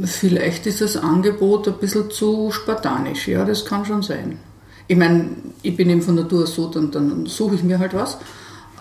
[0.04, 3.28] vielleicht ist das Angebot ein bisschen zu spartanisch.
[3.28, 4.40] Ja, das kann schon sein.
[4.88, 5.30] Ich meine,
[5.62, 8.18] ich bin eben von Natur so, dann, dann suche ich mir halt was.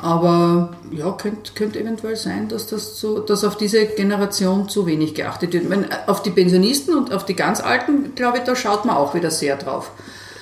[0.01, 5.15] Aber ja, könnte könnt eventuell sein, dass, das so, dass auf diese Generation zu wenig
[5.15, 5.69] geachtet wird.
[5.69, 9.15] Meine, auf die Pensionisten und auf die ganz Alten, glaube ich, da schaut man auch
[9.15, 9.91] wieder sehr drauf.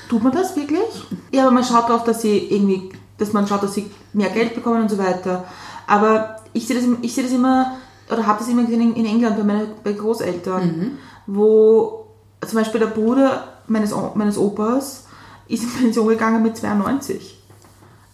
[0.09, 0.85] Tut man das wirklich?
[1.32, 4.55] Ja, aber man schaut darauf, dass sie irgendwie, dass man schaut, dass sie mehr Geld
[4.55, 5.44] bekommen und so weiter.
[5.87, 7.72] Aber ich sehe das, ich sehe das immer,
[8.11, 12.07] oder habe das immer gesehen in, England bei meinen bei Großeltern, wo
[12.46, 15.05] zum Beispiel der Bruder meines, meines Opas
[15.48, 17.38] ist in Pension gegangen mit 92.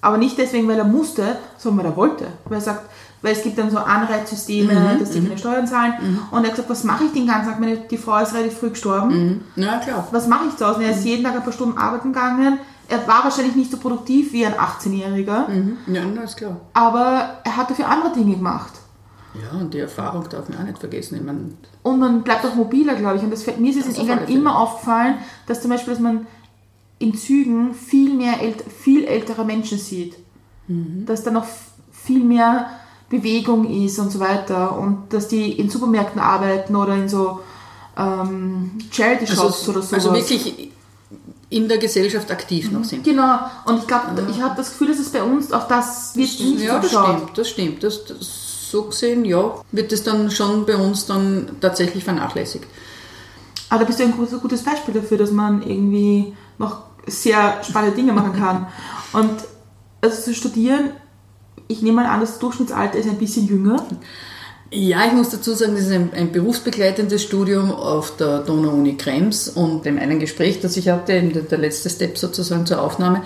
[0.00, 2.26] Aber nicht deswegen, weil er musste, sondern weil er wollte.
[2.46, 2.90] Weil er sagt,
[3.22, 5.94] weil es gibt dann so Anreizsysteme, dass die keine Steuern zahlen.
[6.32, 7.60] Und er hat gesagt, was mache ich den ganzen Tag?
[7.60, 10.08] Meine, die Frau ist relativ früh gestorben Na klar.
[10.10, 10.78] was mache ich zu Hause?
[10.78, 12.58] Und Er ist jeden Tag ein paar Stunden arbeiten gegangen.
[12.88, 15.46] Er war wahrscheinlich nicht so produktiv wie ein 18-Jähriger,
[15.86, 16.60] Ja, na, ist klar.
[16.74, 18.72] aber er hat dafür andere Dinge gemacht.
[19.34, 21.14] Ja, und die Erfahrung darf man auch nicht vergessen.
[21.16, 23.22] Ich meine, Und man bleibt auch mobiler, glaube ich.
[23.22, 25.14] Und das, fällt- mir ist es Das in England immer aufgefallen,
[25.46, 26.26] dass zum Beispiel, dass man
[26.98, 28.34] in Zügen viel mehr
[28.82, 30.16] viel ältere Menschen sieht.
[30.68, 31.06] Mhm.
[31.06, 31.46] Dass da noch
[31.90, 32.68] viel mehr
[33.08, 34.76] Bewegung ist und so weiter.
[34.78, 37.40] Und dass die in Supermärkten arbeiten oder in so
[37.96, 39.94] ähm, Charity-Shops oder sowas.
[39.94, 40.70] also wirklich
[41.52, 43.04] in der Gesellschaft aktiv noch sind.
[43.04, 46.40] Genau, und ich glaube, ich habe das Gefühl, dass es bei uns auf das wird
[46.40, 47.84] nicht Ja, das stimmt, das stimmt.
[47.84, 52.66] Das, das, so gesehen, ja, wird es dann schon bei uns dann tatsächlich vernachlässigt.
[53.68, 57.96] Aber da bist du ein gutes, gutes Beispiel dafür, dass man irgendwie noch sehr spannende
[57.96, 58.66] Dinge machen kann.
[59.12, 59.30] Und
[60.00, 60.92] also zu studieren,
[61.68, 63.84] ich nehme mal an, das Durchschnittsalter ist ein bisschen jünger.
[64.74, 69.50] Ja, ich muss dazu sagen, das ist ein, ein berufsbegleitendes Studium auf der Donau-Uni Krems
[69.50, 73.22] und dem einen Gespräch, das ich hatte, der, letzte Step sozusagen zur Aufnahme,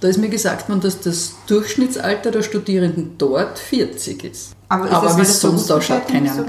[0.00, 4.56] da ist mir gesagt worden, dass das Durchschnittsalter der Studierenden dort 40 ist.
[4.68, 6.46] Aber ist Aber das, wie es sonst ausschaut, keine Ahnung.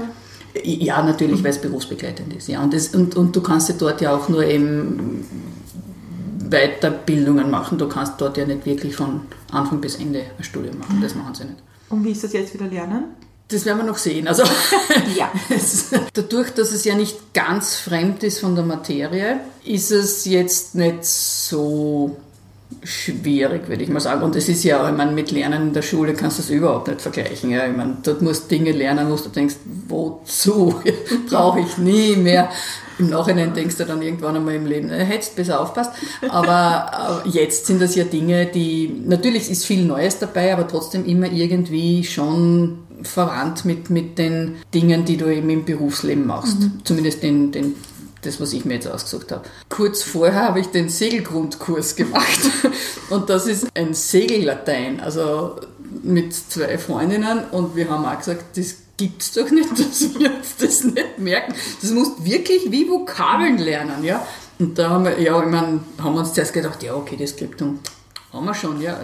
[0.64, 2.48] Ja, natürlich, weil es berufsbegleitend ist.
[2.48, 2.60] Ja.
[2.60, 5.24] Und, das, und, und du kannst ja dort ja auch nur eben
[6.50, 7.78] Weiterbildungen machen.
[7.78, 9.20] Du kannst dort ja nicht wirklich von
[9.52, 10.98] Anfang bis Ende ein Studium machen.
[11.00, 11.58] Das machen sie nicht.
[11.88, 13.04] Und wie ist das jetzt wieder lernen?
[13.50, 14.28] Das werden wir noch sehen.
[14.28, 14.44] Also
[15.16, 15.30] Ja.
[16.14, 21.04] dadurch, dass es ja nicht ganz fremd ist von der Materie, ist es jetzt nicht
[21.04, 22.16] so
[22.82, 24.22] schwierig, würde ich mal sagen.
[24.22, 26.50] Und es ist ja auch, ich meine, mit Lernen in der Schule kannst du es
[26.50, 27.50] überhaupt nicht vergleichen.
[27.50, 27.66] Ja.
[27.66, 29.56] Ich meine, dort musst du Dinge lernen, wo du denkst,
[29.88, 30.80] wozu?
[31.28, 32.50] Brauche ich nie mehr.
[32.98, 35.92] Im Nachhinein denkst du dann irgendwann einmal im Leben, äh, hättest besser aufpasst.
[36.28, 41.04] Aber äh, jetzt sind das ja Dinge, die, natürlich ist viel Neues dabei, aber trotzdem
[41.06, 46.56] immer irgendwie schon verwandt mit, mit den Dingen, die du eben im Berufsleben machst.
[46.84, 47.74] Zumindest den, den,
[48.22, 49.44] das, was ich mir jetzt ausgesucht habe.
[49.68, 52.40] Kurz vorher habe ich den Segelgrundkurs gemacht.
[53.10, 55.56] Und das ist ein Segellatein, also
[56.02, 57.44] mit zwei Freundinnen.
[57.50, 61.54] Und wir haben auch gesagt, das gibt's doch nicht, dass wir uns das nicht merken.
[61.80, 64.26] Das musst wirklich wie Vokabeln lernen, ja.
[64.58, 67.34] Und da haben wir, ja, ich meine, haben wir uns zuerst gedacht, ja, okay, das
[67.34, 67.78] gibt dann
[68.32, 68.96] haben wir schon, ja.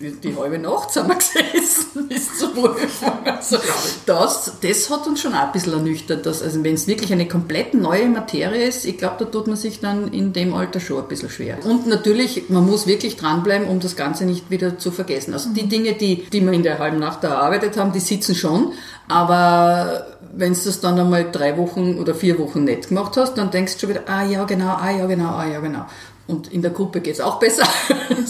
[0.00, 1.14] Die, die halbe Nacht sind wir
[1.52, 3.24] gesessen bis zur Prüfung.
[3.24, 3.58] Also
[4.06, 6.26] das, das hat uns schon auch ein bisschen ernüchtert.
[6.26, 9.56] Dass, also wenn es wirklich eine komplett neue Materie ist, ich glaube, da tut man
[9.56, 11.58] sich dann in dem Alter schon ein bisschen schwer.
[11.64, 15.32] Und natürlich, man muss wirklich dranbleiben, um das Ganze nicht wieder zu vergessen.
[15.32, 18.72] Also die Dinge, die, die wir in der halben Nacht erarbeitet haben, die sitzen schon.
[19.06, 23.50] Aber wenn du das dann einmal drei Wochen oder vier Wochen nicht gemacht hast, dann
[23.50, 25.86] denkst du schon wieder, ah ja genau, ah ja genau, ah ja genau.
[26.26, 27.64] Und in der Gruppe geht es auch besser.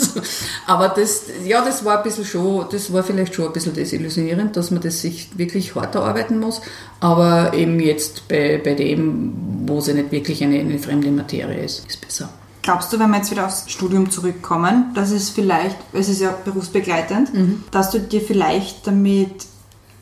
[0.66, 4.56] Aber das, ja, das war ein bisschen schon, das war vielleicht schon ein bisschen desillusionierend,
[4.56, 6.62] dass man das sich wirklich hart erarbeiten muss.
[7.00, 9.32] Aber eben jetzt bei, bei dem,
[9.66, 12.30] wo es ja nicht wirklich eine, eine fremde Materie ist, ist besser.
[12.62, 16.32] Glaubst du, wenn wir jetzt wieder aufs Studium zurückkommen, dass es vielleicht, es ist ja
[16.44, 17.32] berufsbegleitend,
[17.72, 19.46] dass du dir vielleicht damit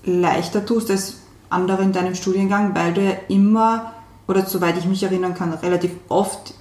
[0.04, 1.14] leichter tust als
[1.48, 3.94] andere in deinem Studiengang, weil du ja immer,
[4.28, 6.52] oder soweit ich mich erinnern kann, relativ oft,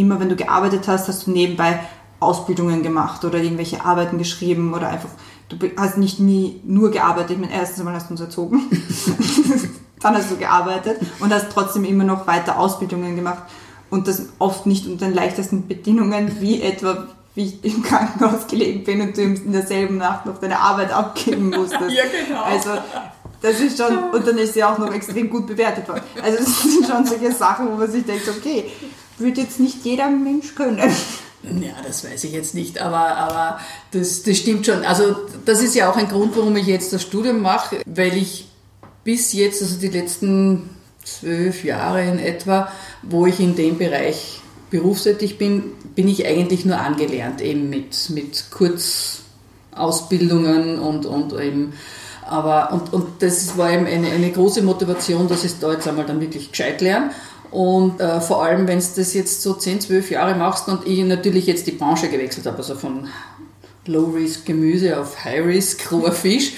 [0.00, 1.80] immer wenn du gearbeitet hast, hast du nebenbei
[2.20, 5.10] Ausbildungen gemacht oder irgendwelche Arbeiten geschrieben oder einfach,
[5.48, 7.32] du hast nicht nie nur gearbeitet.
[7.32, 8.62] Ich meine, erstens einmal hast du uns erzogen,
[10.00, 13.42] dann hast du gearbeitet und hast trotzdem immer noch weiter Ausbildungen gemacht
[13.90, 18.82] und das oft nicht unter den leichtesten Bedingungen, wie etwa wie ich im Krankenhaus gelegen
[18.82, 21.82] bin und du in derselben Nacht noch deine Arbeit abgeben musstest.
[21.90, 22.42] Ja, genau.
[22.42, 22.70] Also
[23.40, 26.02] das ist schon, und dann ist sie auch noch extrem gut bewertet worden.
[26.20, 28.68] Also das sind schon solche Sachen, wo man sich denkt, okay,
[29.20, 30.80] würde jetzt nicht jeder Mensch können.
[31.44, 33.60] Ja, das weiß ich jetzt nicht, aber, aber
[33.92, 34.84] das, das stimmt schon.
[34.84, 38.48] Also das ist ja auch ein Grund, warum ich jetzt das Studium mache, weil ich
[39.04, 40.68] bis jetzt, also die letzten
[41.04, 45.62] zwölf Jahre in etwa, wo ich in dem Bereich berufstätig bin,
[45.94, 51.72] bin ich eigentlich nur angelernt, eben mit, mit Kurzausbildungen und, und eben
[52.28, 56.04] aber, und, und das war eben eine, eine große Motivation, dass ich da jetzt einmal
[56.04, 57.10] dann wirklich gescheit lerne.
[57.50, 61.02] Und äh, vor allem, wenn du das jetzt so 10, 12 Jahre machst und ich
[61.04, 63.08] natürlich jetzt die Branche gewechselt habe, also von
[63.86, 66.52] Low-Risk-Gemüse auf High-Risk, roher Fisch,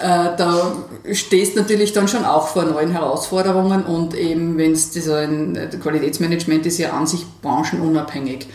[0.00, 0.72] äh, da
[1.12, 6.78] stehst natürlich dann schon auch vor neuen Herausforderungen und eben, wenn es ein Qualitätsmanagement ist
[6.78, 8.48] ja an sich branchenunabhängig.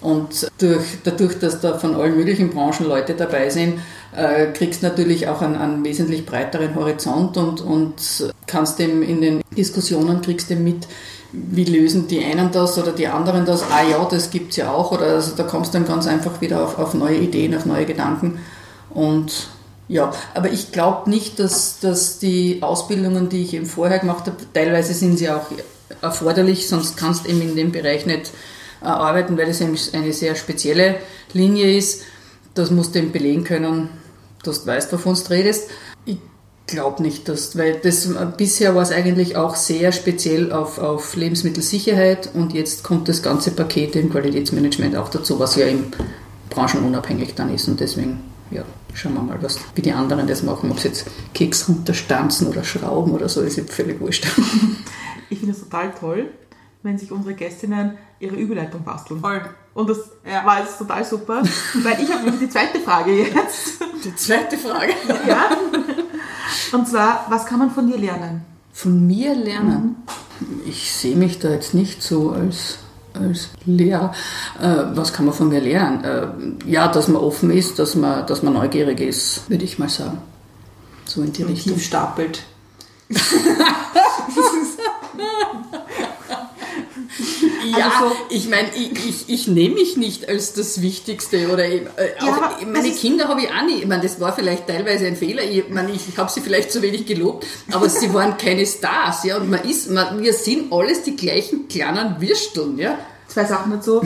[0.00, 3.80] Und durch, dadurch, dass da von allen möglichen Branchen Leute dabei sind,
[4.14, 7.94] äh, kriegst natürlich auch einen, einen, wesentlich breiteren Horizont und, und
[8.46, 10.86] kannst dem in den Diskussionen kriegst dem mit,
[11.50, 13.62] wie lösen die einen das oder die anderen das?
[13.70, 14.92] Ah ja, das gibt es ja auch.
[14.92, 17.86] Oder also da kommst du dann ganz einfach wieder auf, auf neue Ideen, auf neue
[17.86, 18.38] Gedanken.
[18.90, 19.48] Und
[19.88, 24.36] ja, aber ich glaube nicht, dass, dass die Ausbildungen, die ich eben vorher gemacht habe,
[24.52, 25.46] teilweise sind sie auch
[26.00, 28.30] erforderlich, sonst kannst du eben in dem Bereich nicht
[28.80, 30.96] äh, arbeiten, weil es eine sehr spezielle
[31.32, 32.02] Linie ist.
[32.54, 33.88] Das musst du eben belegen können,
[34.44, 35.68] dass du weißt, wovon du redest.
[36.04, 36.18] Ich
[36.66, 42.30] glaube nicht, dass, weil das bisher war es eigentlich auch sehr speziell auf, auf Lebensmittelsicherheit
[42.34, 45.92] und jetzt kommt das ganze Paket im Qualitätsmanagement auch dazu, was ja eben
[46.50, 50.70] branchenunabhängig dann ist und deswegen, ja, schauen wir mal, was, wie die anderen das machen,
[50.70, 54.26] ob sie jetzt Keks runterstanzen oder schrauben oder so, ist völlig wurscht.
[55.30, 56.30] Ich finde es total toll,
[56.82, 59.20] wenn sich unsere Gästinnen ihre Überleitung basteln.
[59.20, 59.40] Voll.
[59.72, 60.44] Und das ja.
[60.44, 61.42] war jetzt total super,
[61.82, 63.80] weil ich habe die zweite Frage jetzt.
[64.04, 64.92] Die zweite Frage?
[65.26, 65.48] Ja.
[66.72, 68.42] Und zwar, was kann man von dir lernen?
[68.72, 69.96] Von mir lernen?
[70.66, 72.78] Ich sehe mich da jetzt nicht so als,
[73.14, 74.12] als Lehrer.
[74.60, 76.04] Äh, was kann man von mir lernen?
[76.04, 79.88] Äh, ja, dass man offen ist, dass man, dass man neugierig ist, würde ich mal
[79.88, 80.18] sagen.
[81.04, 81.74] So in die Und Richtung.
[81.74, 82.42] Tief stapelt.
[87.64, 91.50] Ja, also so, ich meine, ich, ich, ich nehme mich nicht als das Wichtigste.
[91.52, 91.86] Oder äh,
[92.20, 93.82] auch, ja, meine Kinder habe ich auch nicht.
[93.82, 95.42] Ich meine, das war vielleicht teilweise ein Fehler.
[95.42, 99.24] Ich meine, ich habe sie vielleicht zu wenig gelobt, aber sie waren keine Stars.
[99.24, 102.78] Ja, und man ist, man, wir sind alles die gleichen kleinen Würsteln.
[102.78, 102.98] Ja.
[103.28, 104.02] Zwei Sachen dazu.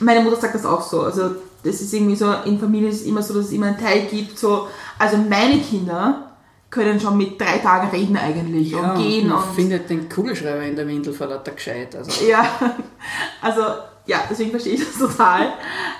[0.00, 1.02] Meine Mutter sagt das auch so.
[1.02, 1.30] Also,
[1.62, 4.06] das ist irgendwie so, in Familien ist es immer so, dass es immer einen Teil
[4.10, 4.38] gibt.
[4.38, 6.29] So, also meine Kinder
[6.70, 9.28] können schon mit drei Tagen reden eigentlich ja, und gehen.
[9.28, 11.94] Man und findet den Kugelschreiber in der Windel vor lauter gescheit.
[11.96, 12.24] Also.
[12.24, 12.48] Ja,
[13.42, 13.60] also
[14.06, 15.52] ja, deswegen verstehe ich das total.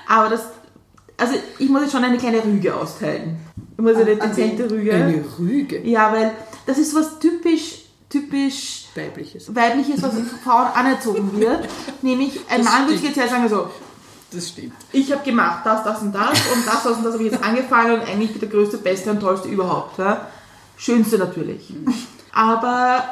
[0.06, 0.44] Aber das,
[1.16, 3.38] also ich muss jetzt schon eine kleine Rüge austeilen.
[3.76, 4.94] Ich muss eine dezente Rüge.
[4.94, 5.80] Eine Rüge?
[5.82, 6.32] Ja, weil
[6.66, 11.68] das ist was typisch, typisch weibliches, weibliches was Frauen anerzogen wird.
[12.02, 13.68] Nämlich ein das Mann würde jetzt ja sagen so,
[14.32, 14.74] das stimmt.
[14.92, 17.42] Ich habe gemacht das, das und das und das, das und das habe ich jetzt
[17.42, 19.98] angefangen und eigentlich bin der größte, beste und tollste überhaupt.
[19.98, 20.28] Ja?
[20.80, 21.74] Schönste natürlich.
[22.32, 23.04] Aber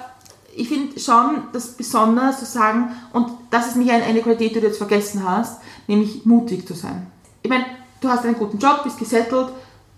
[0.56, 4.66] ich finde schon das besonders zu sagen, und das ist nicht eine Qualität, die du
[4.66, 7.08] jetzt vergessen hast, nämlich mutig zu sein.
[7.42, 7.66] Ich meine,
[8.00, 9.48] du hast einen guten Job, bist gesettelt,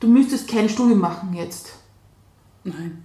[0.00, 1.70] du müsstest kein Studium machen jetzt.
[2.64, 3.04] Nein.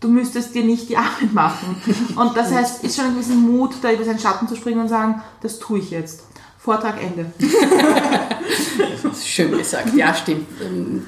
[0.00, 1.76] Du müsstest dir nicht die Arbeit machen.
[2.16, 4.88] Und das heißt, ist schon ein gewisser Mut, da über seinen Schatten zu springen und
[4.88, 6.22] sagen, das tue ich jetzt.
[6.68, 7.32] Vortrag Ende.
[9.24, 9.94] Schön gesagt.
[9.96, 10.46] Ja, stimmt.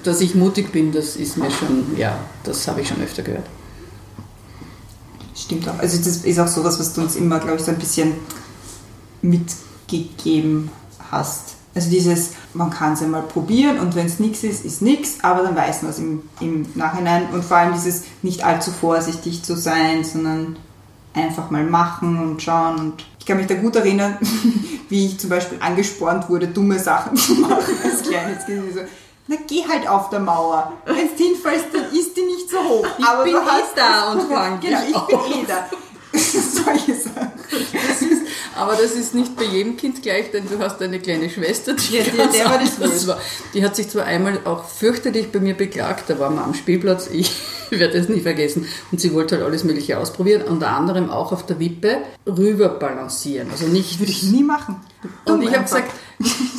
[0.04, 3.44] Dass ich mutig bin, das ist mir schon, ja, das habe ich schon öfter gehört.
[5.36, 5.78] Stimmt auch.
[5.78, 8.14] Also das ist auch sowas, was du uns immer, glaube ich, so ein bisschen
[9.20, 10.70] mitgegeben
[11.10, 11.56] hast.
[11.74, 15.42] Also dieses, man kann es einmal probieren und wenn es nichts ist, ist nichts, aber
[15.42, 17.28] dann weiß man es im, im Nachhinein.
[17.34, 20.56] Und vor allem dieses nicht allzu vorsichtig zu sein, sondern
[21.12, 22.78] einfach mal machen und schauen.
[22.78, 24.18] Und ich kann mich da gut erinnern,
[24.88, 28.74] wie ich zum Beispiel angespornt wurde, dumme Sachen zu machen als kleines Kind.
[28.74, 28.80] So,
[29.28, 30.72] na geh halt auf der Mauer.
[30.86, 32.86] Wenn du hinfällst, dann ist die nicht so hoch.
[32.98, 35.66] Ich Aber bin eh da und fang Genau, ich bin eh da.
[36.12, 37.32] Solche Sachen.
[37.72, 38.22] Das ist,
[38.56, 41.96] aber das ist nicht bei jedem Kind gleich, denn du hast eine kleine Schwester, die,
[41.96, 43.20] ja, die, der war das war.
[43.54, 47.08] Die hat sich zwar einmal auch fürchterlich bei mir beklagt, da waren wir am Spielplatz,
[47.12, 47.30] ich
[47.70, 51.46] werde es nie vergessen, und sie wollte halt alles Mögliche ausprobieren, unter anderem auch auf
[51.46, 53.50] der Wippe rüber balancieren.
[53.50, 54.76] Also nicht, Würde ich nie machen.
[55.24, 55.92] Und ich habe gesagt,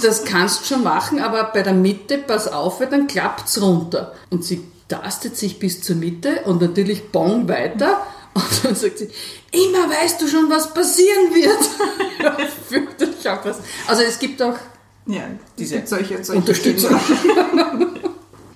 [0.02, 3.62] das kannst du schon machen, aber bei der Mitte, pass auf, weil dann klappt es
[3.62, 4.14] runter.
[4.30, 8.02] Und sie tastet sich bis zur Mitte und natürlich bong weiter.
[8.34, 9.10] Und dann sagt sie,
[9.52, 12.50] immer weißt du schon, was passieren wird.
[12.70, 13.60] Fürchterlich auch was.
[13.88, 14.58] Also es gibt auch
[15.06, 15.24] ja,
[15.58, 16.92] diese solche, solche Unterstützung.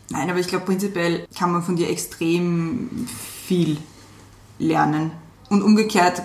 [0.09, 3.07] Nein, aber ich glaube prinzipiell kann man von dir extrem
[3.45, 3.77] viel
[4.59, 5.11] lernen.
[5.49, 6.21] Und umgekehrt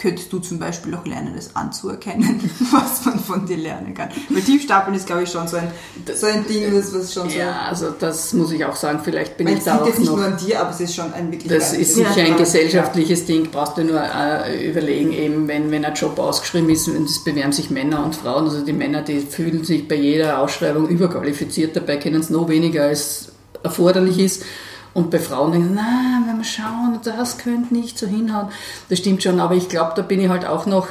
[0.00, 2.40] könntest du zum Beispiel auch lernen, das anzuerkennen,
[2.72, 4.08] was man von dir lernen kann.
[4.30, 5.70] Weil Tiefstapeln ist, glaube ich, schon so ein,
[6.14, 7.36] so ein Ding, das was schon so...
[7.36, 10.24] Ja, also das muss ich auch sagen, vielleicht bin ich da auch jetzt nicht nur
[10.24, 11.52] an dir, aber es ist schon ein wirklich...
[11.52, 15.94] Das ist sicher ein gesellschaftliches Ding, brauchst du nur äh, überlegen, eben wenn, wenn ein
[15.94, 19.64] Job ausgeschrieben ist, und es bewerben sich Männer und Frauen, also die Männer, die fühlen
[19.64, 23.32] sich bei jeder Ausschreibung überqualifiziert, dabei kennen es noch weniger als
[23.62, 24.44] erforderlich ist.
[24.92, 28.48] Und bei Frauen denken, na, wenn wir schauen, das könnte nicht so hinhauen.
[28.88, 30.88] Das stimmt schon, aber ich glaube, da bin ich halt auch noch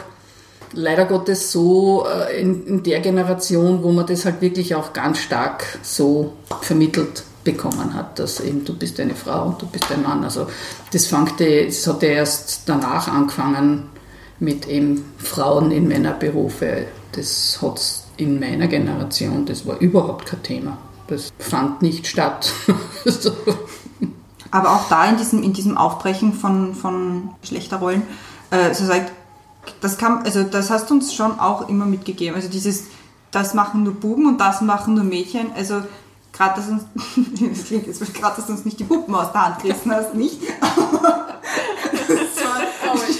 [0.74, 5.20] leider Gottes so äh, in, in der Generation, wo man das halt wirklich auch ganz
[5.20, 10.04] stark so vermittelt bekommen hat, dass eben du bist eine Frau und du bist ein
[10.04, 10.24] Mann.
[10.24, 10.48] Also
[10.92, 13.90] das fangte, das hat ja erst danach angefangen
[14.40, 16.86] mit eben Frauen in Männerberufe.
[17.14, 17.82] Das hat
[18.18, 20.78] in meiner Generation, das war überhaupt kein Thema.
[21.08, 22.54] Das fand nicht statt.
[24.52, 28.04] Aber auch da in diesem, in diesem Aufbrechen von, von Geschlechterrollen,
[28.52, 29.12] äh, so sagt,
[29.82, 32.36] das kann, also das hast du uns schon auch immer mitgegeben.
[32.36, 32.86] Also dieses,
[33.32, 35.52] das machen nur Buben und das machen nur Mädchen.
[35.56, 35.84] Also
[36.34, 36.84] gerade, dass uns,
[37.56, 40.16] das klingt jetzt gerade, dass du uns nicht die Puppen aus der Hand gerissen hast,
[40.16, 40.42] nicht?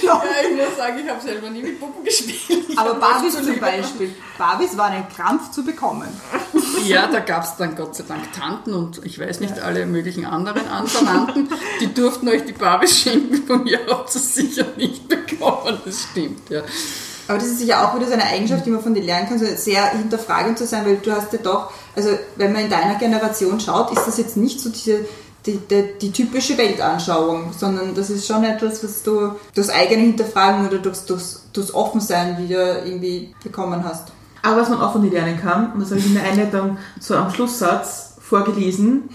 [0.02, 2.76] ja, ich muss sagen, ich habe selber nie mit Puppen gespielt.
[2.76, 4.14] Aber Barbies zum Beispiel.
[4.38, 6.08] Barbies waren ein Krampf zu bekommen.
[6.84, 10.24] Ja, da gab es dann Gott sei Dank Tanten und ich weiß nicht, alle möglichen
[10.24, 11.48] anderen Anverwandten,
[11.80, 16.50] die durften euch die Barbies schenken, von mir habt ihr sicher nicht bekommen, das stimmt,
[16.50, 16.62] ja.
[17.28, 19.38] Aber das ist sicher auch wieder so eine Eigenschaft, die man von dir lernen kann,
[19.38, 22.96] so sehr hinterfragend zu sein, weil du hast ja doch, also wenn man in deiner
[22.96, 25.04] Generation schaut, ist das jetzt nicht so diese,
[25.46, 30.66] die, die, die typische Weltanschauung, sondern das ist schon etwas, was du durchs eigene Hinterfragen
[30.66, 34.08] oder durchs, durchs, durchs Offensein wieder irgendwie bekommen hast.
[34.42, 36.78] Aber was man auch von dir lernen kann, und das habe ich in der Einleitung
[36.98, 39.10] so am Schlusssatz vorgelesen,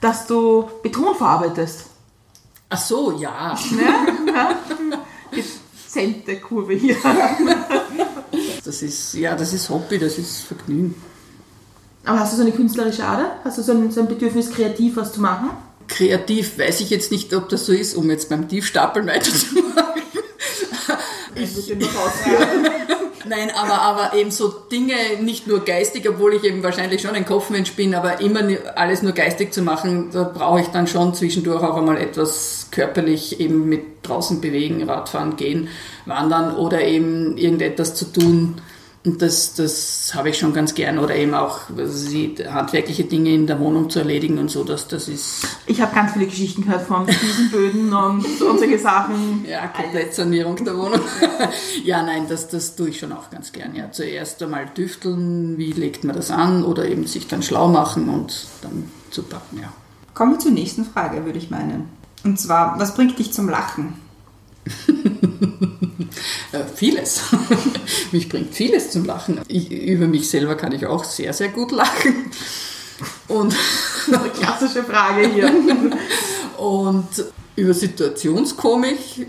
[0.00, 1.86] dass du Beton verarbeitest.
[2.68, 3.58] Ach so, ja.
[5.34, 6.96] Dezente Kurve hier.
[8.64, 10.94] Das ist, ja, das ist Hobby, das ist Vergnügen.
[12.04, 13.36] Aber hast du so eine künstlerische Ader?
[13.44, 15.50] Hast du so ein, so ein Bedürfnis, kreativ was zu machen?
[15.88, 20.02] Kreativ weiß ich jetzt nicht, ob das so ist, um jetzt beim Tiefstapeln weiterzumachen.
[23.28, 27.26] Nein, aber, aber eben so Dinge nicht nur geistig, obwohl ich eben wahrscheinlich schon ein
[27.26, 28.40] Kopfmensch bin, aber immer
[28.76, 33.38] alles nur geistig zu machen, da brauche ich dann schon zwischendurch auch einmal etwas körperlich
[33.38, 35.68] eben mit draußen bewegen, Radfahren, gehen,
[36.06, 38.60] wandern oder eben irgendetwas zu tun.
[39.02, 43.46] Und das, das habe ich schon ganz gern oder eben auch die handwerkliche Dinge in
[43.46, 46.82] der Wohnung zu erledigen und so, das, das ist Ich habe ganz viele Geschichten gehört
[46.82, 49.46] von Fliesenböden und, und solche Sachen.
[49.48, 51.00] Ja, Komplettsanierung der Wohnung.
[51.84, 53.74] ja, nein, das, das tue ich schon auch ganz gern.
[53.74, 58.10] Ja, zuerst einmal düfteln, wie legt man das an oder eben sich dann schlau machen
[58.10, 59.72] und dann zu packen, ja.
[60.12, 61.88] Kommen wir zur nächsten Frage, würde ich meinen.
[62.22, 63.94] Und zwar, was bringt dich zum Lachen?
[66.52, 67.22] Äh, vieles.
[68.12, 69.40] mich bringt vieles zum Lachen.
[69.46, 72.30] Ich, über mich selber kann ich auch sehr, sehr gut lachen.
[73.28, 73.54] Und,
[74.08, 75.50] Eine klassische Frage hier.
[76.58, 77.08] und
[77.56, 79.26] über Situationskomik,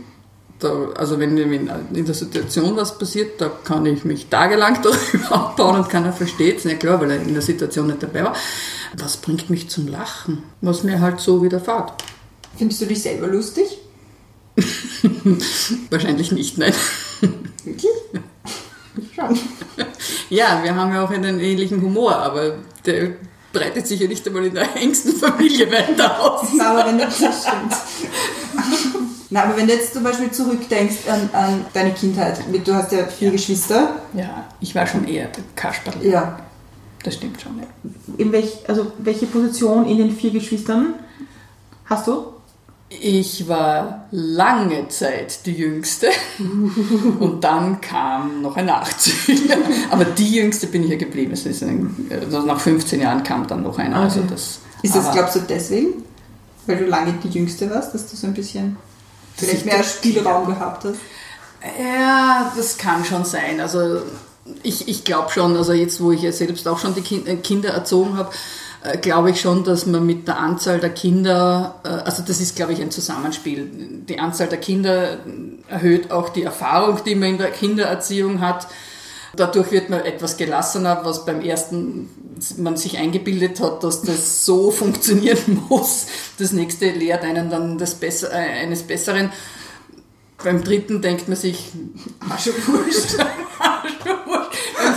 [0.60, 5.78] da, also wenn in der Situation was passiert, da kann ich mich tagelang darüber abbauen
[5.78, 6.64] und keiner versteht es.
[6.64, 8.36] Ja klar, weil er in der Situation nicht dabei war.
[8.98, 10.44] Was bringt mich zum Lachen?
[10.62, 11.94] Was mir halt so widerfährt.
[12.58, 13.81] Findest du dich selber lustig?
[15.90, 16.74] Wahrscheinlich nicht, nein.
[17.64, 17.92] Wirklich?
[19.16, 19.40] Schon.
[20.30, 22.56] Ja, wir haben ja auch einen ähnlichen Humor, aber
[22.86, 23.16] der
[23.54, 26.48] breitet sich ja nicht einmal in der engsten Familie weiter aus.
[26.56, 27.76] Na, aber wenn du, das stimmt.
[29.30, 33.06] Na, aber wenn du jetzt zum Beispiel zurückdenkst an, an deine Kindheit, du hast ja
[33.06, 34.02] vier Geschwister.
[34.14, 36.06] Ja, ich war schon eher der Kasperl.
[36.06, 36.40] Ja.
[37.04, 37.66] Das stimmt schon, ja.
[38.18, 40.94] In welch, also welche Position in den vier Geschwistern
[41.86, 42.26] hast du?
[43.00, 46.08] Ich war lange Zeit die Jüngste
[47.20, 49.56] und dann kam noch ein Nachzügler.
[49.92, 51.32] Aber die Jüngste bin ich ja geblieben.
[51.32, 53.96] Es ist ein, also nach 15 Jahren kam dann noch einer.
[53.96, 56.04] Also das, Ist das, glaubst du, deswegen?
[56.68, 58.76] Weil du lange die Jüngste warst, dass du so ein bisschen
[59.38, 60.96] vielleicht mehr Spielraum gehabt hast?
[61.80, 63.62] Ja, das kann schon sein.
[63.62, 64.02] Also
[64.64, 67.38] ich, ich glaube schon, also jetzt, wo ich ja selbst auch schon die Kin- äh,
[67.38, 68.32] Kinder erzogen habe,
[68.84, 72.56] äh, glaube ich schon, dass man mit der Anzahl der Kinder, äh, also das ist,
[72.56, 73.70] glaube ich, ein Zusammenspiel.
[74.08, 75.20] Die Anzahl der Kinder
[75.68, 78.68] erhöht auch die Erfahrung, die man in der Kindererziehung hat.
[79.36, 82.10] Dadurch wird man etwas gelassener, was beim ersten
[82.58, 86.08] man sich eingebildet hat, dass das so funktionieren muss.
[86.40, 89.32] Das nächste lehrt einen dann das Besser, äh, eines Besseren.
[90.44, 91.72] Beim dritten denkt man sich,
[92.30, 93.20] Aschewurscht.
[93.20, 93.26] Aschewurscht.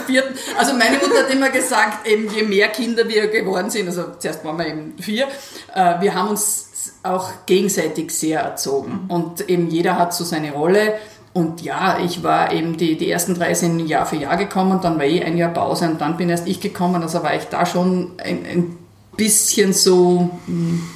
[0.07, 4.05] Vierten, also meine Mutter hat immer gesagt, eben je mehr Kinder wir geworden sind, also
[4.19, 5.29] zuerst waren wir eben vier,
[5.75, 9.05] äh, wir haben uns auch gegenseitig sehr erzogen.
[9.09, 10.95] Und eben jeder hat so seine Rolle.
[11.33, 14.99] Und ja, ich war eben, die, die ersten drei sind Jahr für Jahr gekommen, dann
[14.99, 17.03] war eh ein Jahr Pause und dann bin erst ich gekommen.
[17.03, 18.79] Also war ich da schon ein, ein
[19.17, 20.89] bisschen so hm,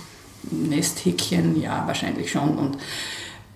[0.51, 2.57] Nesthäkchen, ja, wahrscheinlich schon.
[2.57, 2.79] Und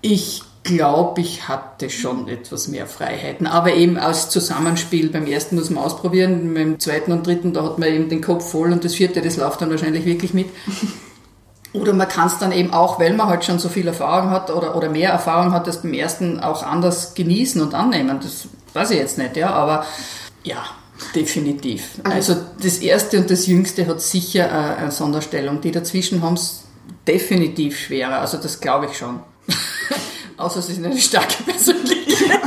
[0.01, 3.47] ich glaube, ich hatte schon etwas mehr Freiheiten.
[3.47, 5.09] Aber eben aus Zusammenspiel.
[5.09, 8.49] Beim ersten muss man ausprobieren, beim zweiten und dritten, da hat man eben den Kopf
[8.51, 10.47] voll und das vierte, das läuft dann wahrscheinlich wirklich mit.
[11.73, 14.51] Oder man kann es dann eben auch, weil man halt schon so viel Erfahrung hat
[14.51, 18.19] oder, oder mehr Erfahrung hat, das beim ersten auch anders genießen und annehmen.
[18.21, 19.83] Das weiß ich jetzt nicht, ja, aber
[20.43, 20.63] ja,
[21.15, 21.99] definitiv.
[22.03, 25.61] Also das erste und das jüngste hat sicher eine, eine Sonderstellung.
[25.61, 26.63] Die dazwischen haben es
[27.07, 29.21] definitiv schwerer, also das glaube ich schon.
[30.43, 32.41] Außer sie sind eine starke Persönlichkeit.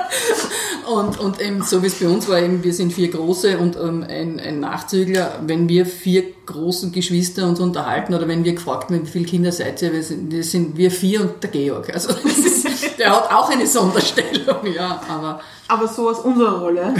[0.92, 3.76] und, und eben so wie es bei uns war, eben, wir sind vier Große und
[3.76, 5.40] ähm, ein, ein Nachzügler.
[5.46, 9.52] Wenn wir vier großen Geschwister uns unterhalten oder wenn wir gefragt werden, wie viele Kinder
[9.52, 11.94] seid ihr, wir sind, wir sind wir vier und der Georg.
[11.94, 12.59] Also das ist,
[12.98, 16.94] der hat auch eine Sonderstellung, ja, aber Aber so aus unserer Rolle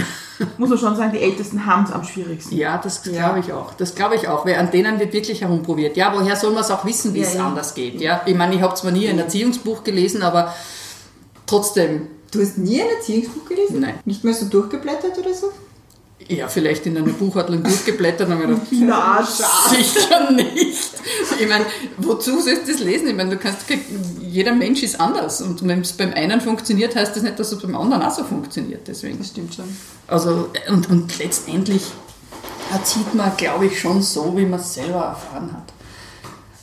[0.57, 2.55] muss man schon sagen, die Ältesten haben es am schwierigsten.
[2.55, 3.73] ja, das glaube ich auch.
[3.73, 5.97] Das glaube ich auch, weil an denen wird wirklich herumprobiert.
[5.97, 7.45] Ja, woher soll man es auch wissen, wie es ja.
[7.45, 7.99] anders geht?
[7.99, 10.53] Ja, ich meine, ich habe zwar nie ein Erziehungsbuch gelesen, aber
[11.45, 13.81] trotzdem Du hast nie ein Erziehungsbuch gelesen?
[13.81, 13.99] Nein.
[14.05, 15.51] Nicht mal so durchgeblättert oder so?
[16.31, 19.21] Ja, vielleicht in einer Buchhandlung durchgeblättert und habe gedacht, Na,
[19.69, 20.89] sicher nicht.
[21.37, 21.65] Ich meine,
[21.97, 23.09] wozu sollst du das lesen?
[23.09, 23.65] Ich meine, du kannst,
[24.21, 27.61] jeder Mensch ist anders und wenn es beim einen funktioniert, heißt das nicht, dass es
[27.61, 28.87] beim anderen auch so funktioniert.
[28.87, 29.17] Deswegen.
[29.17, 29.65] Das stimmt schon.
[30.07, 31.83] Also, und, und letztendlich
[32.71, 35.73] erzieht man, glaube ich, schon so, wie man es selber erfahren hat.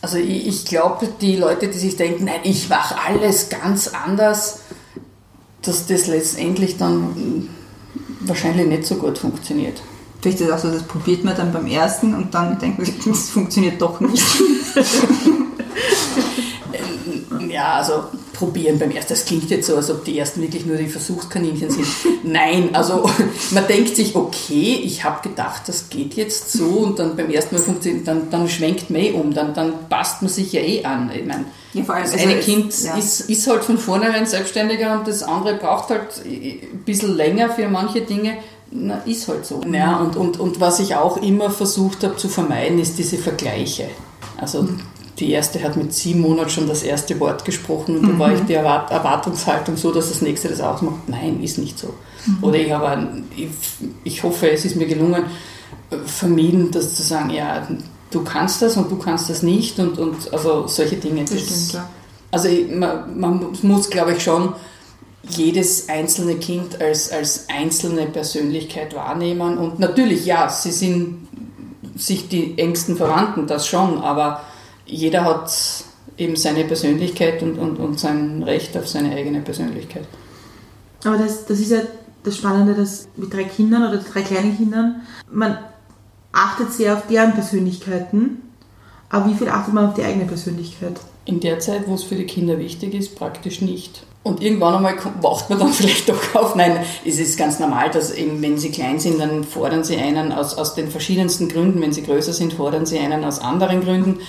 [0.00, 4.60] Also ich, ich glaube, die Leute, die sich denken, nein, ich mache alles ganz anders,
[5.60, 7.50] dass das letztendlich dann
[8.28, 9.80] wahrscheinlich nicht so gut funktioniert.
[10.20, 12.88] Vielleicht ist es auch so, das probiert man dann beim ersten und dann denkt man
[13.06, 14.22] das funktioniert doch nicht.
[17.58, 18.04] Ja, also
[18.34, 19.14] probieren beim ersten.
[19.14, 21.86] Das klingt jetzt so, als ob die ersten wirklich nur die Versuchskaninchen sind.
[22.22, 23.08] Nein, also
[23.50, 27.56] man denkt sich, okay, ich habe gedacht, das geht jetzt so und dann beim ersten
[27.56, 30.84] Mal funktioniert, dann, dann schwenkt man eh um, dann, dann passt man sich ja eh
[30.84, 31.10] an.
[31.12, 32.96] Ich meine, Ja, vor allem, das also eine Kind ja.
[32.96, 37.68] ist, ist halt von vornherein selbstständiger und das andere braucht halt ein bisschen länger für
[37.68, 38.38] manche Dinge.
[38.70, 39.60] Na, ist halt so.
[39.72, 43.88] Ja, und, und, und was ich auch immer versucht habe zu vermeiden, ist diese Vergleiche.
[44.38, 44.68] Also
[45.18, 48.40] die erste hat mit sieben Monaten schon das erste Wort gesprochen und da war ich
[48.42, 51.08] die Erwart Erwartungshaltung so, dass das nächste das ausmacht.
[51.08, 51.92] Nein, ist nicht so.
[52.42, 53.48] Oder ich habe, ein- ich,
[54.04, 55.24] ich hoffe, es ist mir gelungen,
[55.90, 57.66] äh, vermieden, das zu sagen, ja,
[58.10, 61.24] du kannst das und du kannst das nicht und, und also solche Dinge.
[61.24, 61.88] Das stimmt, ja.
[62.30, 64.54] Also man, man muss, glaube ich, schon
[65.22, 69.58] jedes einzelne Kind als, als einzelne Persönlichkeit wahrnehmen.
[69.58, 71.28] Und natürlich, ja, sie sind
[71.96, 74.42] sich die engsten Verwandten, das schon, aber
[74.86, 75.52] jeder hat
[76.16, 80.04] eben seine Persönlichkeit und, und, und sein Recht auf seine eigene Persönlichkeit.
[81.04, 81.80] Aber das, das ist ja
[82.24, 85.58] das Spannende, dass mit drei Kindern oder drei kleinen Kindern, man
[86.32, 88.42] achtet sehr auf deren Persönlichkeiten,
[89.10, 91.00] aber wie viel achtet man auf die eigene Persönlichkeit?
[91.24, 94.02] In der Zeit, wo es für die Kinder wichtig ist, praktisch nicht.
[94.22, 96.54] Und irgendwann einmal wacht man dann vielleicht doch auf.
[96.54, 100.32] Nein, es ist ganz normal, dass eben, wenn sie klein sind, dann fordern sie einen
[100.32, 101.80] aus, aus den verschiedensten Gründen.
[101.80, 104.20] Wenn sie größer sind, fordern sie einen aus anderen Gründen.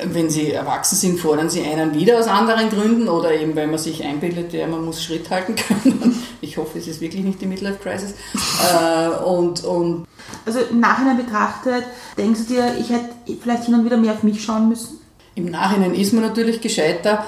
[0.00, 3.66] Äh, Wenn sie erwachsen sind, fordern sie einen wieder aus anderen Gründen oder eben, weil
[3.66, 5.54] man sich einbildet, ja, man muss Schritt halten
[5.84, 6.22] können.
[6.44, 8.14] Ich hoffe, es ist wirklich nicht die Midlife Crisis.
[8.64, 10.06] Äh, und, und
[10.46, 11.84] Also im Nachhinein betrachtet,
[12.16, 13.10] denkst du dir, ich hätte
[13.42, 15.00] vielleicht hin und wieder mehr auf mich schauen müssen?
[15.34, 17.24] Im Nachhinein ist man natürlich gescheiter,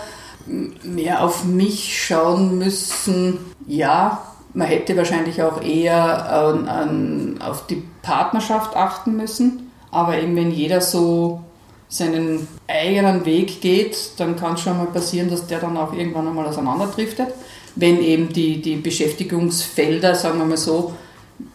[0.83, 3.39] mehr auf mich schauen müssen.
[3.67, 4.23] Ja,
[4.55, 9.71] man hätte wahrscheinlich auch eher an, an, auf die Partnerschaft achten müssen.
[9.91, 11.43] Aber eben wenn jeder so
[11.89, 16.27] seinen eigenen Weg geht, dann kann es schon mal passieren, dass der dann auch irgendwann
[16.27, 17.29] einmal auseinanderdriftet.
[17.77, 20.95] Wenn eben die, die Beschäftigungsfelder, sagen wir mal so,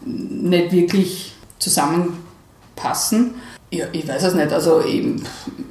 [0.04, 3.34] nicht wirklich zusammenpassen.
[3.70, 4.52] Ja, ich weiß es nicht.
[4.52, 5.22] Also eben,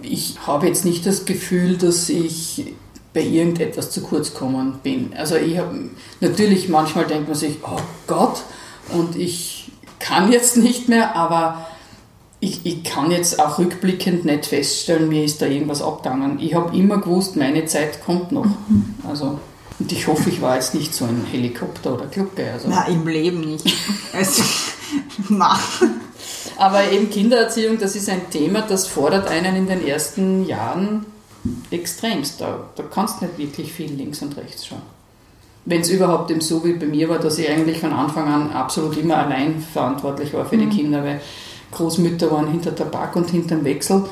[0.01, 2.73] ich habe jetzt nicht das Gefühl, dass ich
[3.13, 5.13] bei irgendetwas zu kurz gekommen bin.
[5.15, 5.89] Also ich habe
[6.21, 8.41] natürlich manchmal denkt man sich, oh Gott,
[8.93, 11.67] und ich kann jetzt nicht mehr, aber
[12.39, 16.39] ich, ich kann jetzt auch rückblickend nicht feststellen, mir ist da irgendwas abgegangen.
[16.39, 18.47] Ich habe immer gewusst, meine Zeit kommt noch.
[19.07, 19.39] Also,
[19.79, 22.51] und ich hoffe, ich war jetzt nicht so ein Helikopter oder Glucke.
[22.51, 22.67] Also.
[22.69, 23.65] Na, im Leben nicht.
[24.13, 24.43] Also,
[25.29, 25.59] na.
[26.57, 31.05] Aber eben Kindererziehung, das ist ein Thema, das fordert einen in den ersten Jahren
[31.71, 32.41] extremst.
[32.41, 34.81] Da, da kannst du nicht wirklich viel links und rechts schauen.
[35.65, 38.51] Wenn es überhaupt eben so wie bei mir war, dass ich eigentlich von Anfang an
[38.51, 41.21] absolut immer allein verantwortlich war für die Kinder, weil
[41.71, 44.03] Großmütter waren hinter Tabak und hinterm Wechsel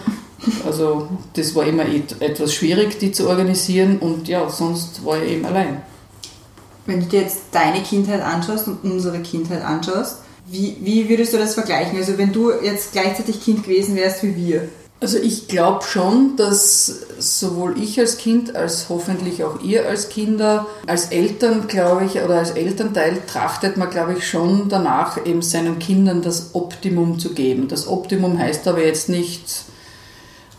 [0.65, 5.31] Also das war immer et- etwas schwierig, die zu organisieren und ja, sonst war ich
[5.33, 5.81] eben allein.
[6.85, 10.17] Wenn du dir jetzt deine Kindheit anschaust und unsere Kindheit anschaust,
[10.47, 11.97] wie, wie würdest du das vergleichen?
[11.97, 14.69] Also wenn du jetzt gleichzeitig Kind gewesen wärst wie wir.
[15.01, 20.65] Also ich glaube schon, dass sowohl ich als Kind als hoffentlich auch ihr als Kinder,
[20.87, 25.79] als Eltern, glaube ich, oder als Elternteil trachtet man, glaube ich, schon danach, eben seinen
[25.79, 27.67] Kindern das Optimum zu geben.
[27.69, 29.63] Das Optimum heißt aber jetzt nicht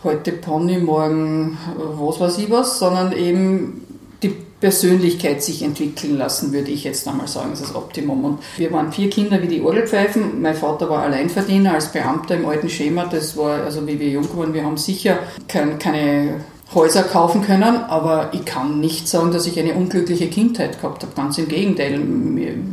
[0.03, 3.85] heute Pony, morgen was weiß ich was, sondern eben
[4.23, 8.23] die Persönlichkeit sich entwickeln lassen, würde ich jetzt einmal sagen, ist das Optimum.
[8.23, 10.41] Und wir waren vier Kinder wie die Orgelpfeifen.
[10.41, 13.05] Mein Vater war Alleinverdiener als Beamter im alten Schema.
[13.05, 16.41] Das war, also wie wir jung waren, wir haben sicher kein, keine
[16.73, 21.13] Häuser kaufen können, aber ich kann nicht sagen, dass ich eine unglückliche Kindheit gehabt habe.
[21.15, 21.99] Ganz im Gegenteil.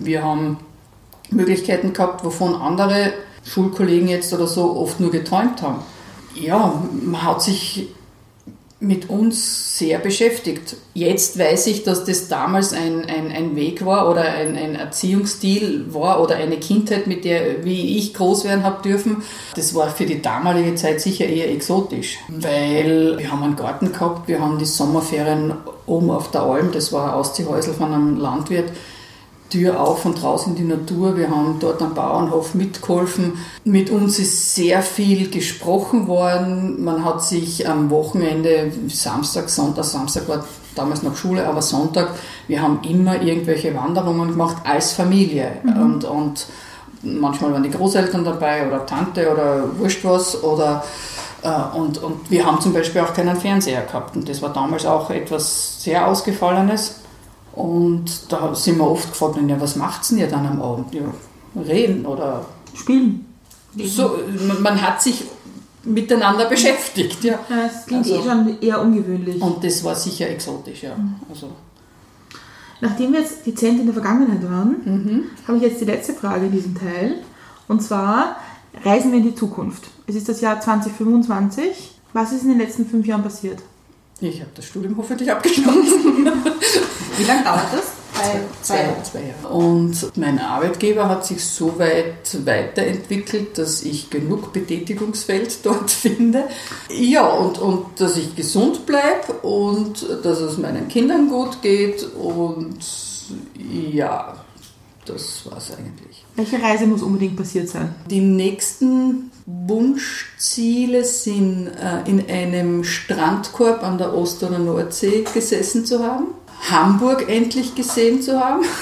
[0.04, 0.58] Wir haben
[1.30, 3.12] Möglichkeiten gehabt, wovon andere
[3.44, 5.78] Schulkollegen jetzt oder so oft nur geträumt haben.
[6.34, 7.88] Ja, man hat sich
[8.80, 10.76] mit uns sehr beschäftigt.
[10.94, 15.92] Jetzt weiß ich, dass das damals ein, ein, ein Weg war oder ein, ein Erziehungsstil
[15.92, 19.24] war oder eine Kindheit, mit der, wie ich groß werden habe dürfen.
[19.56, 24.28] Das war für die damalige Zeit sicher eher exotisch, weil wir haben einen Garten gehabt,
[24.28, 25.54] wir haben die Sommerferien
[25.86, 28.70] oben auf der Alm, das war ein Ausziehhäusl von einem Landwirt,
[29.50, 31.16] Tür auf und draußen in die Natur.
[31.16, 33.38] Wir haben dort am Bauernhof mitgeholfen.
[33.64, 36.84] Mit uns ist sehr viel gesprochen worden.
[36.84, 40.44] Man hat sich am Wochenende, Samstag, Sonntag, Samstag war
[40.74, 42.14] damals noch Schule, aber Sonntag,
[42.46, 45.52] wir haben immer irgendwelche Wanderungen gemacht als Familie.
[45.64, 46.46] Und, und
[47.02, 50.84] manchmal waren die Großeltern dabei oder Tante oder wurscht was oder
[51.42, 54.84] äh, und, und wir haben zum Beispiel auch keinen Fernseher gehabt und das war damals
[54.86, 57.00] auch etwas sehr Ausgefallenes.
[57.52, 60.94] Und da sind wir oft gefragt, ja, was macht's denn ihr dann am Abend?
[60.94, 61.02] Ja,
[61.60, 62.44] reden oder
[62.74, 63.26] Spielen.
[63.84, 64.16] so.
[64.62, 65.24] Man, hat sich
[65.84, 67.38] miteinander beschäftigt, ja.
[67.48, 69.40] Ja, das klingt Also- eh schon eher ungewöhnlich.
[69.42, 70.96] Und das war sicher exotisch, ja.
[71.28, 71.48] Also,
[72.80, 76.52] Nachdem wir jetzt dezent in der Vergangenheit waren, habe ich jetzt die letzte Frage in
[76.52, 77.16] diesem Teil.
[77.66, 78.36] Und zwar,
[78.84, 79.88] reisen wir in die Zukunft.
[80.06, 81.96] Es ist das Jahr 2025.
[82.12, 83.58] Was ist in den letzten fünf Jahren passiert?
[84.20, 86.26] Ich habe das Studium hoffentlich abgeschlossen.
[87.16, 87.92] Wie lange dauert das?
[88.14, 89.54] Zwei, Zwei, zwei Jahre.
[89.54, 96.48] Und mein Arbeitgeber hat sich so weit weiterentwickelt, dass ich genug Betätigungsfeld dort finde.
[96.90, 102.02] Ja, und, und dass ich gesund bleibe und dass es meinen Kindern gut geht.
[102.14, 102.78] Und
[103.92, 104.44] ja,
[105.04, 106.24] das war's eigentlich.
[106.38, 107.96] Welche Reise muss unbedingt passiert sein?
[108.08, 116.00] Die nächsten Wunschziele sind, äh, in einem Strandkorb an der Ost- oder Nordsee gesessen zu
[116.00, 116.28] haben,
[116.70, 118.64] Hamburg endlich gesehen zu haben.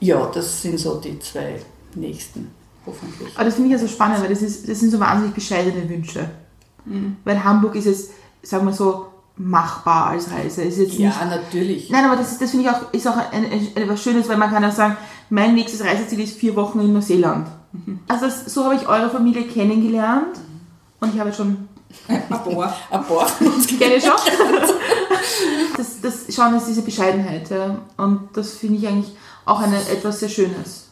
[0.00, 1.60] Ja, das sind so die zwei
[1.94, 2.50] nächsten,
[2.84, 3.28] hoffentlich.
[3.36, 5.88] Aber das finde ich ja so spannend, weil das, ist, das sind so wahnsinnig bescheidene
[5.88, 6.28] Wünsche.
[7.22, 8.10] Weil Hamburg ist jetzt,
[8.42, 9.11] sagen wir so,
[9.44, 10.62] machbar als Reise.
[10.62, 11.90] Ist jetzt nicht, Ja, natürlich.
[11.90, 14.36] Nein, aber das, ist- das finde ich auch, ist auch ein, ein, etwas Schönes, weil
[14.36, 14.96] man kann ja sagen,
[15.30, 17.46] mein nächstes Reiseziel ist vier Wochen in Neuseeland.
[18.08, 20.38] Also das, so habe ich eure Familie kennengelernt
[21.00, 21.68] und ich habe schon,
[22.08, 22.74] Ein paar.
[22.90, 23.26] Ein paar
[23.78, 24.12] kenne ich schon.
[25.76, 27.78] Das, das schauen ist diese Bescheidenheit ja.
[27.96, 29.12] und das finde ich eigentlich
[29.46, 30.88] auch eine, etwas sehr Schönes.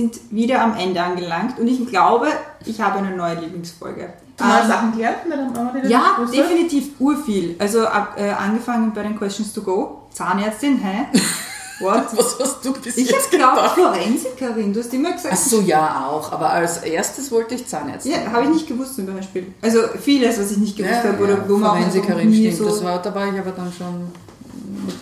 [0.00, 2.28] Sind wieder am Ende angelangt und ich glaube,
[2.64, 4.12] ich habe eine neue Lieblingsfolge.
[4.38, 7.56] Neue Ähm, Sachen klärt mit dem Mama, Ja, definitiv urviel.
[7.58, 10.02] Also ab, äh, angefangen bei den Questions to go.
[10.12, 11.06] Zahnärztin, hä?
[11.80, 12.14] What?
[12.16, 13.70] Was hast du bis Ich habe jetzt gedacht?
[13.74, 14.72] Forensikerin.
[14.72, 16.30] Du hast immer gesagt, Ach so, ja, auch.
[16.32, 18.12] Aber als erstes wollte ich Zahnärztin.
[18.12, 19.54] ja, habe ich nicht gewusst zum Beispiel.
[19.62, 22.56] Also vieles, was ich nicht gewusst Ja, habe oder ja, man Forensikerin, stimmt.
[22.56, 24.10] so, Das war, da war ich aber dann schon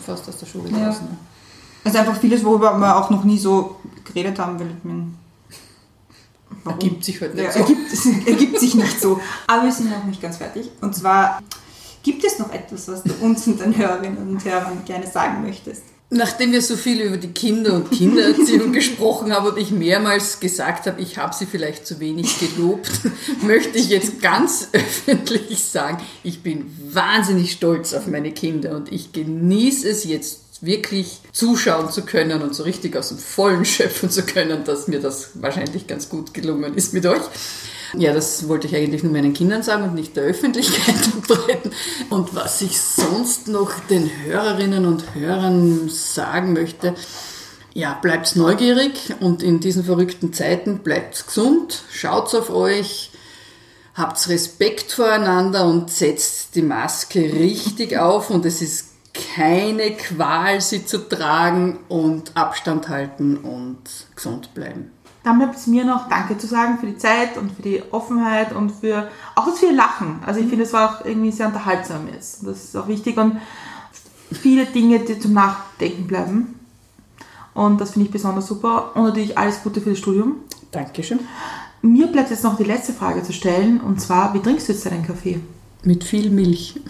[0.06, 0.86] fast aus der Schule Ja.
[0.86, 1.06] draußen.
[1.84, 3.76] Also einfach vieles, worüber wir auch noch nie so
[4.08, 5.14] geredet haben, weil ich mein,
[6.64, 6.78] warum?
[6.80, 7.60] Ergibt sich halt nicht Ja, so.
[7.60, 7.92] ergibt,
[8.26, 9.20] ergibt sich nicht so.
[9.46, 10.70] Aber wir sind noch nicht ganz fertig.
[10.80, 11.40] Und zwar,
[12.02, 15.82] gibt es noch etwas, was du uns und den Hörerinnen und Hörern gerne sagen möchtest?
[16.10, 20.86] Nachdem wir so viel über die Kinder und Kindererziehung gesprochen haben und ich mehrmals gesagt
[20.86, 22.90] habe, ich habe sie vielleicht zu wenig gelobt,
[23.42, 29.12] möchte ich jetzt ganz öffentlich sagen, ich bin wahnsinnig stolz auf meine Kinder und ich
[29.12, 34.22] genieße es jetzt wirklich zuschauen zu können und so richtig aus dem Vollen schöpfen zu
[34.22, 37.22] können, dass mir das wahrscheinlich ganz gut gelungen ist mit euch.
[37.94, 40.96] Ja, das wollte ich eigentlich nur meinen Kindern sagen und nicht der Öffentlichkeit
[41.26, 41.72] verbreiten.
[42.10, 46.94] Und was ich sonst noch den Hörerinnen und Hörern sagen möchte,
[47.72, 53.10] ja, bleibt neugierig und in diesen verrückten Zeiten bleibt gesund, schaut auf euch,
[53.94, 58.87] habt Respekt voreinander und setzt die Maske richtig auf und es ist
[59.34, 63.78] keine Qual, sie zu tragen und Abstand halten und
[64.14, 64.90] gesund bleiben.
[65.24, 68.52] Dann bleibt es mir noch Danke zu sagen für die Zeit und für die Offenheit
[68.52, 70.20] und für auch das viele Lachen.
[70.24, 72.46] Also ich finde, es war auch irgendwie sehr unterhaltsam jetzt.
[72.46, 73.38] Das ist auch wichtig und
[74.32, 76.58] viele Dinge, die zum Nachdenken bleiben.
[77.54, 78.92] Und das finde ich besonders super.
[78.94, 80.36] Und natürlich alles Gute für das Studium.
[80.70, 81.20] Dankeschön.
[81.82, 84.86] Mir bleibt jetzt noch die letzte Frage zu stellen und zwar, wie trinkst du jetzt
[84.86, 85.40] deinen Kaffee?
[85.82, 86.80] Mit viel Milch.